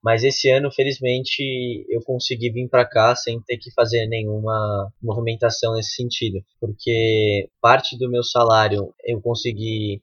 [0.03, 1.43] Mas esse ano, felizmente,
[1.88, 7.97] eu consegui vir para cá sem ter que fazer nenhuma movimentação nesse sentido, porque parte
[7.99, 10.03] do meu salário eu consegui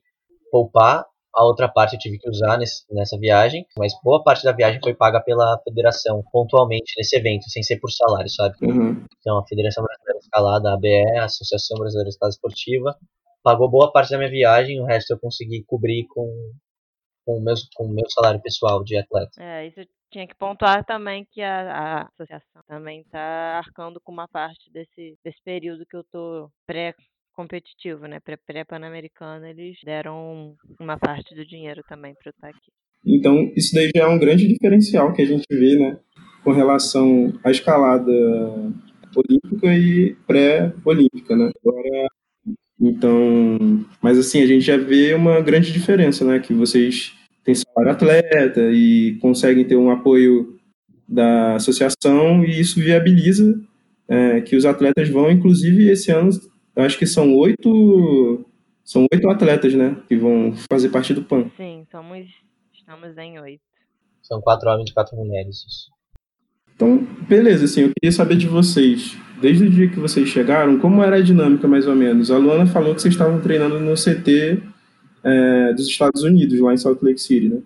[0.50, 4.52] poupar a outra parte eu tive que usar nesse, nessa viagem, mas boa parte da
[4.52, 8.54] viagem foi paga pela federação, pontualmente nesse evento, sem ser por salário, sabe?
[8.62, 9.04] Uhum.
[9.18, 12.96] Então, a Federação Brasileira Escalada, a ABE, a Associação Brasileira de Escalada Esportiva,
[13.42, 16.52] pagou boa parte da minha viagem, o resto eu consegui cobrir com
[17.24, 19.30] com o meu, com o meu salário pessoal de atleta.
[19.40, 24.28] É, isso tinha que pontuar também que a, a associação também está arcando com uma
[24.28, 26.94] parte desse, desse período que eu tô pré
[27.34, 28.20] competitivo, né?
[28.20, 32.70] Pré-Pan-Americano, eles deram uma parte do dinheiro também para eu estar aqui.
[33.06, 35.98] Então, isso daí já é um grande diferencial que a gente vê, né?
[36.44, 38.12] Com relação à escalada
[39.16, 41.50] olímpica e pré-olímpica, né?
[41.64, 42.06] Agora,
[42.82, 43.58] então,
[44.02, 46.40] mas assim, a gente já vê uma grande diferença, né?
[46.40, 47.12] Que vocês
[47.44, 50.58] têm salário atleta e conseguem ter um apoio
[51.08, 53.60] da associação e isso viabiliza
[54.08, 56.30] é, que os atletas vão, inclusive esse ano
[56.74, 58.44] eu acho que são oito.
[58.84, 59.96] São oito atletas, né?
[60.08, 61.50] Que vão fazer parte do PAN.
[61.56, 62.26] Sim, somos.
[62.74, 63.62] Estamos em oito.
[64.22, 65.64] São quatro homens e quatro mulheres.
[66.74, 69.16] Então, beleza, assim, eu queria saber de vocês.
[69.42, 72.30] Desde o dia que vocês chegaram, como era a dinâmica, mais ou menos?
[72.30, 74.62] A Luana falou que vocês estavam treinando no CT
[75.24, 77.60] é, dos Estados Unidos, lá em Salt Lake City, né?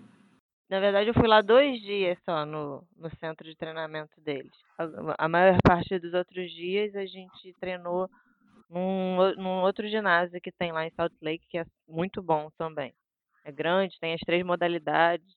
[0.71, 4.51] Na verdade, eu fui lá dois dias só no, no centro de treinamento deles.
[4.75, 8.09] A, a maior parte dos outros dias a gente treinou
[8.71, 12.91] num, num outro ginásio que tem lá em Salt Lake, que é muito bom também.
[13.45, 15.31] É grande, tem as três modalidades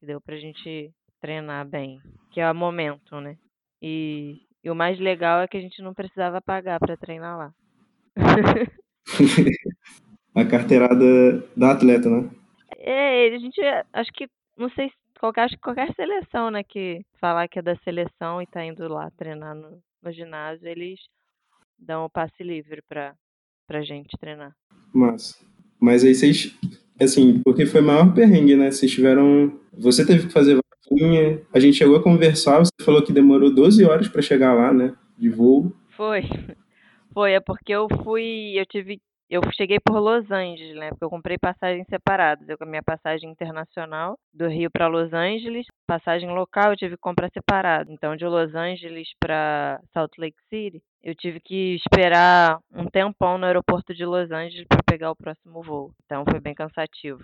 [0.00, 2.00] que deu pra gente treinar bem,
[2.32, 3.38] que é o momento, né?
[3.80, 7.54] E, e o mais legal é que a gente não precisava pagar para treinar lá.
[10.34, 12.30] a carteirada da atleta, né?
[12.76, 13.60] É, a gente
[13.92, 17.76] acho que não sei qualquer acho que qualquer seleção, né, que falar que é da
[17.78, 21.00] seleção e tá indo lá treinar no, no ginásio, eles
[21.78, 23.14] dão o passe livre para
[23.66, 24.56] pra gente treinar.
[24.92, 25.44] Mas,
[25.78, 26.56] mas aí vocês,
[27.00, 28.70] assim, porque foi maior perrengue, né?
[28.70, 33.12] Vocês tiveram, você teve que fazer vaquinha, a gente chegou a conversar, você falou que
[33.12, 35.72] demorou 12 horas para chegar lá, né, de voo.
[35.90, 36.22] Foi.
[37.12, 40.88] Foi, é porque eu fui, eu tive eu cheguei por Los Angeles, né?
[40.88, 42.48] Porque eu comprei passagens separadas.
[42.48, 46.96] Eu com a minha passagem internacional do Rio para Los Angeles, passagem local eu tive
[46.96, 47.92] que comprar separado.
[47.92, 53.44] Então de Los Angeles para Salt Lake City, eu tive que esperar um tempão no
[53.44, 55.92] aeroporto de Los Angeles para pegar o próximo voo.
[56.06, 57.22] Então foi bem cansativo.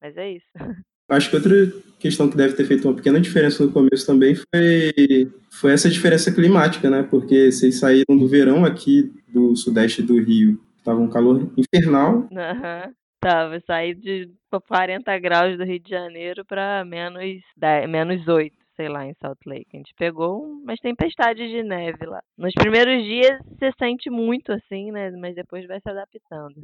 [0.00, 0.48] Mas é isso.
[1.08, 5.32] Acho que outra questão que deve ter feito uma pequena diferença no começo também foi,
[5.50, 7.02] foi essa diferença climática, né?
[7.02, 12.26] Porque vocês saíram do verão aqui do sudeste do Rio Tava um calor infernal.
[12.32, 12.94] Aham.
[13.20, 14.30] Tava, saí de
[14.68, 19.38] 40 graus do Rio de Janeiro para menos, 10, menos 8, sei lá, em Salt
[19.44, 19.66] Lake.
[19.74, 22.22] A gente pegou umas tempestades de neve lá.
[22.36, 25.10] Nos primeiros dias você sente muito assim, né?
[25.10, 26.54] Mas depois vai se adaptando.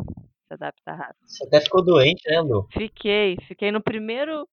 [0.47, 1.27] Se adapta rápido.
[1.27, 2.69] Você até ficou doente, né, Lu?
[2.73, 4.47] Fiquei, fiquei no primeiro.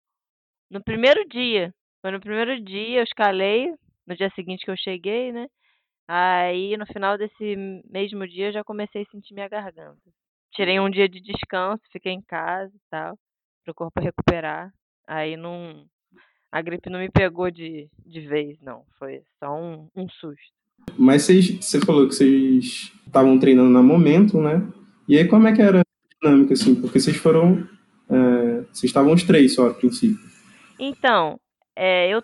[0.71, 1.71] No primeiro dia.
[2.01, 3.71] Foi no primeiro dia, eu escalei.
[4.07, 5.45] No dia seguinte que eu cheguei, né?
[6.07, 7.55] Aí no final desse
[7.89, 10.01] mesmo dia eu já comecei a sentir minha garganta.
[10.53, 13.17] Tirei um dia de descanso, fiquei em casa e tal,
[13.63, 14.73] para o corpo recuperar.
[15.07, 15.85] Aí não.
[16.51, 18.83] A gripe não me pegou de, de vez, não.
[18.99, 20.51] Foi só um, um susto.
[20.97, 24.61] Mas vocês, você falou que vocês estavam treinando na momento, né?
[25.07, 25.83] E aí como é que era a
[26.21, 26.75] dinâmica, assim?
[26.79, 27.67] Porque vocês foram.
[28.09, 30.19] É, vocês estavam os três só a princípio.
[30.77, 31.39] Então,
[31.75, 32.21] é, eu,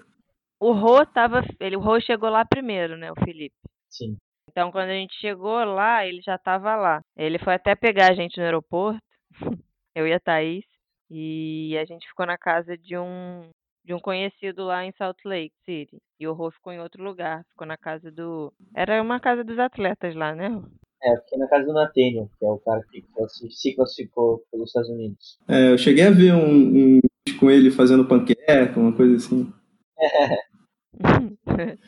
[0.59, 1.43] o Rô tava.
[1.59, 3.11] Ele, o Rô chegou lá primeiro, né?
[3.11, 3.55] O Felipe.
[3.89, 4.17] Sim.
[4.49, 7.01] Então, quando a gente chegou lá, ele já estava lá.
[7.15, 8.99] Ele foi até pegar a gente no aeroporto,
[9.95, 10.65] eu e a Thaís,
[11.09, 13.49] e a gente ficou na casa de um
[13.87, 15.97] de um conhecido lá em Salt Lake City.
[16.19, 18.51] E o Rô ficou em outro lugar, ficou na casa do.
[18.75, 20.61] Era uma casa dos atletas lá, né?
[21.01, 23.05] É, fiquei na casa do Nathaniel, que é o cara que
[23.49, 25.39] se classificou pelos Estados Unidos.
[25.47, 26.99] É, eu cheguei a ver um, um
[27.39, 29.51] com ele fazendo panqueca, uma coisa assim.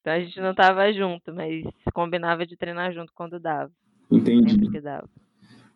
[0.00, 1.62] Então a gente não tava junto, mas
[1.92, 3.70] combinava de treinar junto quando dava.
[4.10, 4.52] Entendi.
[4.52, 5.06] Sempre que dava.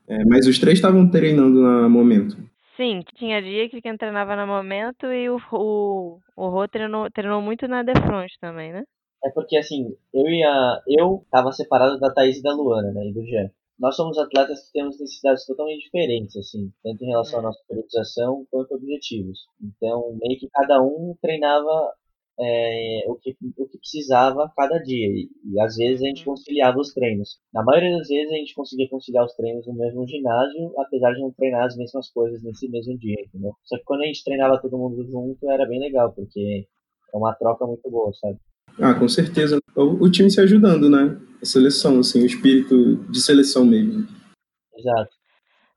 [0.08, 2.34] É, mas os três estavam treinando no momento.
[2.76, 7.40] Sim, tinha dia que quem treinava no momento e o, o, o Rô treinou, treinou
[7.40, 8.82] muito na Defront também, né?
[9.24, 10.82] É porque assim, eu e a.
[10.86, 13.06] Eu tava separado da Thaís e da Luana, né?
[13.06, 13.50] E do Jean.
[13.78, 17.46] Nós somos atletas que temos necessidades totalmente diferentes, assim, tanto em relação à é.
[17.46, 19.46] nossa periodização quanto objetivos.
[19.60, 21.92] Então, meio que cada um treinava
[22.38, 25.06] é, o, que, o que precisava cada dia.
[25.06, 26.34] E, e, às vezes a gente uhum.
[26.34, 27.38] conciliava os treinos.
[27.52, 31.20] Na maioria das vezes a gente conseguia conciliar os treinos no mesmo ginásio, apesar de
[31.20, 33.52] não treinar as mesmas coisas nesse mesmo dia, entendeu?
[33.64, 36.66] Só que quando a gente treinava todo mundo junto era bem legal, porque
[37.12, 38.38] é uma troca muito boa, sabe?
[38.78, 39.58] Ah, com certeza.
[39.76, 41.16] O, o time se ajudando, né?
[41.40, 44.06] A seleção, assim, o espírito de seleção mesmo.
[44.76, 45.10] Exato.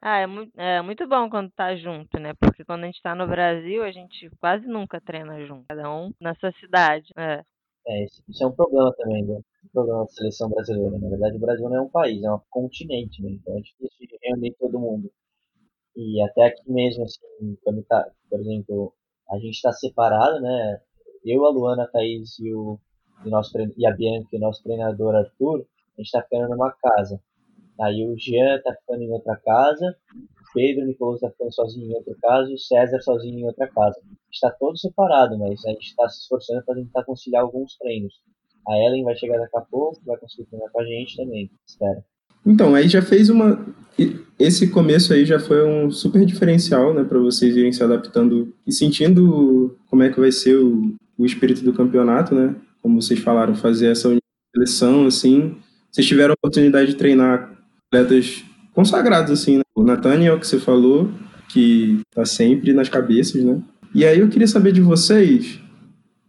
[0.01, 2.33] Ah, é muito, é muito bom quando tá junto, né?
[2.35, 5.65] Porque quando a gente tá no Brasil, a gente quase nunca treina junto.
[5.67, 7.11] Cada um na sua cidade.
[7.17, 7.43] É.
[7.87, 9.35] É, isso é um problema também, né?
[9.65, 10.97] Um problema da seleção brasileira.
[10.99, 13.31] Na verdade, o Brasil não é um país, é um continente, né?
[13.31, 15.11] Então é difícil de reunir todo mundo.
[15.95, 18.93] E até aqui mesmo, assim, quando tá, por exemplo,
[19.31, 20.81] a gente tá separado, né?
[21.25, 22.79] Eu, a Luana, a Thaís e, o,
[23.25, 25.65] e, nosso, e a Bianca e o nosso treinador Arthur,
[25.97, 27.21] a gente tá ficando numa casa.
[27.79, 29.95] Aí o Jean tá ficando em outra casa,
[30.53, 33.67] Pedro o Nicolas tá ficando sozinho em outra casa e o César sozinho em outra
[33.67, 33.99] casa.
[34.31, 38.13] Está todo separado, mas a gente está se esforçando para tentar conciliar alguns treinos.
[38.67, 42.03] A Ellen vai chegar daqui a pouco, vai conseguir treinar com a gente também, espera.
[42.45, 43.65] Então, aí já fez uma.
[44.39, 48.71] Esse começo aí já foi um super diferencial, né, para vocês irem se adaptando e
[48.71, 52.55] sentindo como é que vai ser o, o espírito do campeonato, né?
[52.81, 54.15] Como vocês falaram, fazer essa
[54.55, 55.57] seleção, assim.
[55.91, 57.56] Vocês tiveram a oportunidade de treinar
[57.87, 59.63] atletas consagrados, assim, né?
[59.75, 61.11] O Nathaniel, que você falou,
[61.49, 63.61] que tá sempre nas cabeças, né?
[63.93, 65.59] E aí eu queria saber de vocês,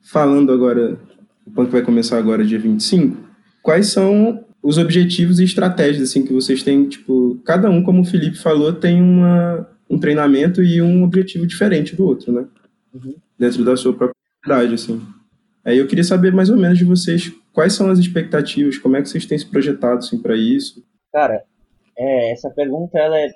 [0.02, 0.98] falando agora,
[1.46, 3.16] o PAN que vai começar agora dia 25,
[3.62, 8.04] quais são os objetivos e estratégias, assim, que vocês têm, tipo, cada um, como o
[8.04, 12.46] Felipe falou, tem uma, um treinamento e um objetivo diferente do outro, né?
[12.94, 13.14] Uhum.
[13.38, 15.00] Dentro da sua própria idade, assim.
[15.64, 19.02] Aí eu queria saber mais ou menos de vocês quais são as expectativas, como é
[19.02, 20.82] que vocês têm se projetado, assim, para isso,
[21.12, 21.42] Cara,
[21.98, 23.28] é, essa pergunta ela é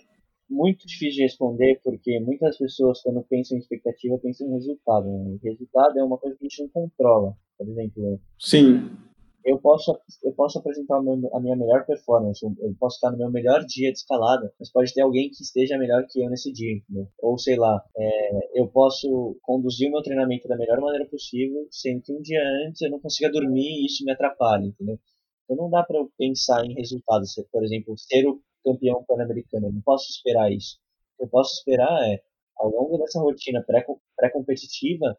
[0.48, 5.06] muito difícil de responder porque muitas pessoas quando pensam em expectativa pensam em resultado.
[5.06, 5.38] Né?
[5.42, 7.34] E resultado é uma coisa que a gente não controla.
[7.58, 8.90] Por exemplo, sim.
[9.44, 13.64] Eu posso eu posso apresentar a minha melhor performance, eu posso estar no meu melhor
[13.64, 16.80] dia de escalada, mas pode ter alguém que esteja melhor que eu nesse dia?
[17.18, 22.02] Ou sei lá, é, eu posso conduzir o meu treinamento da melhor maneira possível, sendo
[22.02, 24.96] que um dia antes eu não consiga dormir e isso me atrapalha, entendeu?
[25.44, 27.34] Então não dá para eu pensar em resultados.
[27.50, 29.68] Por exemplo, ser o campeão pan-americano.
[29.68, 30.78] Eu não posso esperar isso.
[31.14, 32.22] O que eu posso esperar é,
[32.56, 33.64] ao longo dessa rotina
[34.16, 35.16] pré-competitiva,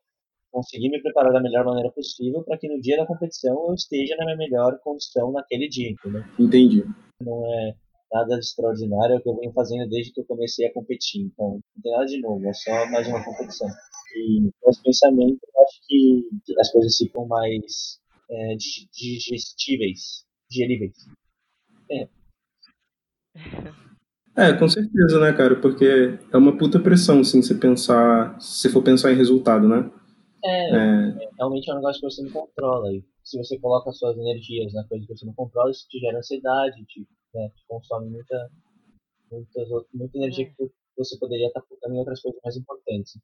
[0.51, 4.15] conseguir me preparar da melhor maneira possível para que no dia da competição eu esteja
[4.15, 6.23] na minha melhor condição naquele dia, entendeu?
[6.39, 6.83] Entendi.
[7.19, 7.75] Não é
[8.11, 11.23] nada extraordinário, é o que eu venho fazendo desde que eu comecei a competir.
[11.23, 13.67] Então, não tem nada de novo, é só mais uma competição.
[14.15, 16.29] E com esse pensamento, eu acho que
[16.59, 20.93] as coisas ficam mais é, digestíveis, digeríveis.
[21.91, 22.07] É.
[24.35, 25.55] É, com certeza, né, cara?
[25.55, 29.91] Porque é uma puta pressão, assim, você pensar, se for pensar em resultado, né?
[30.43, 32.91] É, é, realmente é um negócio que você não controla.
[32.91, 36.17] E se você coloca suas energias na coisa que você não controla, isso te gera
[36.17, 38.49] ansiedade, te, né, te consome muita,
[39.31, 43.17] muitas, muita energia que você poderia estar focando em outras coisas mais importantes.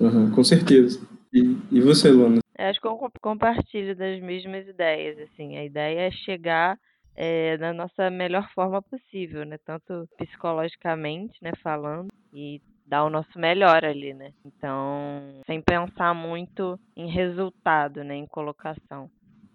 [0.00, 1.00] Uhum, com certeza.
[1.32, 2.38] E, e você, Luana?
[2.56, 5.18] É, acho que eu compartilho das mesmas ideias.
[5.18, 6.78] Assim, a ideia é chegar
[7.16, 9.58] é, na nossa melhor forma possível, né?
[9.64, 14.32] Tanto psicologicamente, né, falando, e dar o nosso melhor ali, né?
[14.44, 19.10] Então, sem pensar muito em resultado, né, em colocação,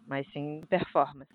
[0.07, 1.31] mas sim em performance.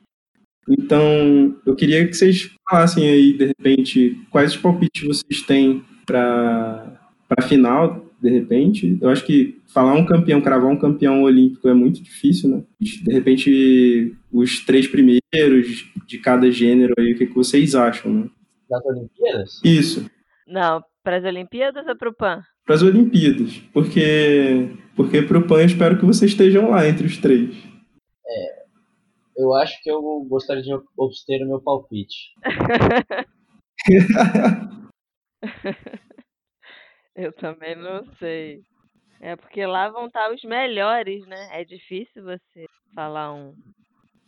[0.69, 7.01] Então, eu queria que vocês falassem aí, de repente, quais palpites vocês têm para
[7.37, 8.97] a final, de repente.
[9.01, 12.63] Eu acho que falar um campeão, cravar um campeão olímpico é muito difícil, né?
[12.81, 18.31] De repente, os três primeiros de cada gênero aí, o que, que vocês acham, né?
[18.71, 19.61] Das Olimpíadas?
[19.65, 20.09] Isso.
[20.47, 22.43] Não, para as Olimpíadas ou para o PAN?
[22.65, 27.07] Para as Olimpíadas, porque porque para o PAN eu espero que vocês estejam lá entre
[27.07, 27.57] os três.
[28.25, 28.63] É,
[29.37, 32.33] eu acho que eu gostaria de obter o meu palpite.
[37.17, 38.61] eu também não sei.
[39.21, 41.49] É porque lá vão estar os melhores, né?
[41.53, 43.55] É difícil você falar um.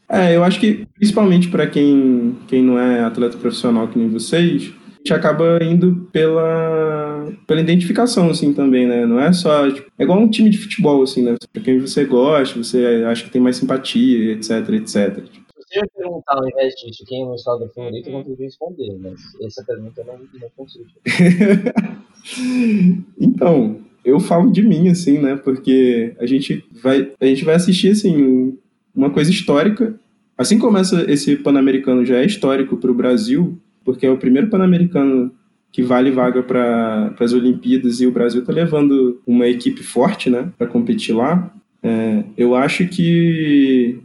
[0.09, 4.72] É, eu acho que principalmente para quem, quem não é atleta profissional que nem vocês,
[4.72, 9.05] a gente acaba indo pela, pela identificação, assim, também, né?
[9.05, 9.70] Não é só.
[9.70, 11.37] Tipo, é igual um time de futebol, assim, né?
[11.53, 15.24] Pra quem você gosta, você acha que tem mais simpatia, etc, etc.
[15.75, 19.20] Me perguntar ao invés disso quem é o meu estado favorito, eu consigo responder, mas
[19.43, 20.87] essa pergunta eu não, não consigo.
[23.20, 25.37] então, eu falo de mim, assim, né?
[25.37, 28.57] Porque a gente vai, a gente vai assistir, assim,
[28.95, 29.99] uma coisa histórica.
[30.37, 34.49] Assim como essa, esse Pan-Americano já é histórico para o Brasil, porque é o primeiro
[34.49, 35.33] Pan-Americano
[35.72, 40.53] que vale vaga para as Olimpíadas e o Brasil está levando uma equipe forte né,
[40.57, 41.53] para competir lá.
[41.83, 44.01] É, eu acho que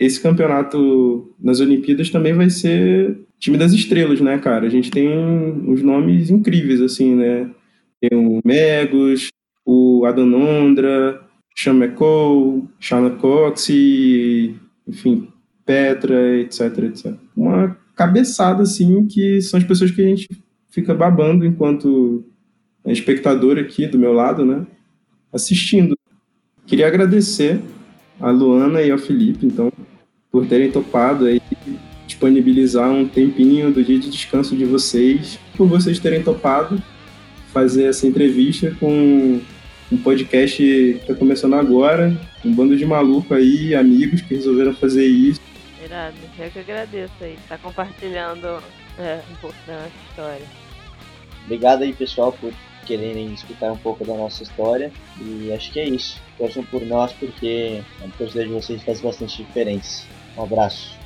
[0.00, 4.66] esse campeonato nas Olimpíadas também vai ser time das estrelas, né, cara?
[4.66, 7.50] A gente tem uns nomes incríveis, assim, né?
[8.00, 9.28] Tem o Megos,
[9.64, 11.20] o Adonondra,
[11.54, 13.68] Sean McCall, Shauna Cox
[14.88, 15.28] enfim,
[15.66, 17.14] Petra, etc, etc.
[17.36, 20.28] Uma cabeçada, assim, que são as pessoas que a gente
[20.70, 22.24] fica babando enquanto
[22.86, 24.66] espectador aqui do meu lado, né,
[25.30, 25.94] assistindo.
[26.66, 27.60] Queria agradecer
[28.18, 29.70] a Luana e ao Felipe, então,
[30.30, 31.40] por terem topado aí
[32.06, 36.82] disponibilizar um tempinho do dia de descanso de vocês, por vocês terem topado
[37.52, 39.40] fazer essa entrevista com
[39.90, 45.06] um podcast que está começando agora, um bando de maluco aí, amigos que resolveram fazer
[45.06, 45.40] isso.
[45.84, 48.62] Irado, eu que agradeço aí, tá compartilhando
[48.98, 50.46] é, um pouco da nossa história.
[51.44, 52.52] Obrigado aí, pessoal, por
[52.86, 54.92] quererem escutar um pouco da nossa história.
[55.20, 56.20] E acho que é isso.
[56.38, 60.04] Torçam por nós porque a torcida de vocês faz bastante diferença.
[60.36, 60.98] Um abraço.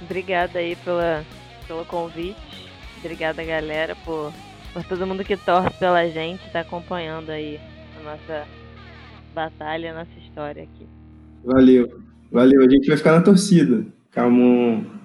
[0.00, 1.24] Obrigada aí pela,
[1.66, 2.68] pelo convite.
[2.98, 4.32] Obrigada, galera, por,
[4.72, 7.60] por todo mundo que torce pela gente, tá acompanhando aí
[7.98, 8.46] a nossa
[9.34, 10.86] batalha, a nossa história aqui.
[11.44, 12.60] Valeu, valeu.
[12.62, 13.86] A gente vai ficar na torcida.
[14.10, 14.97] Calma.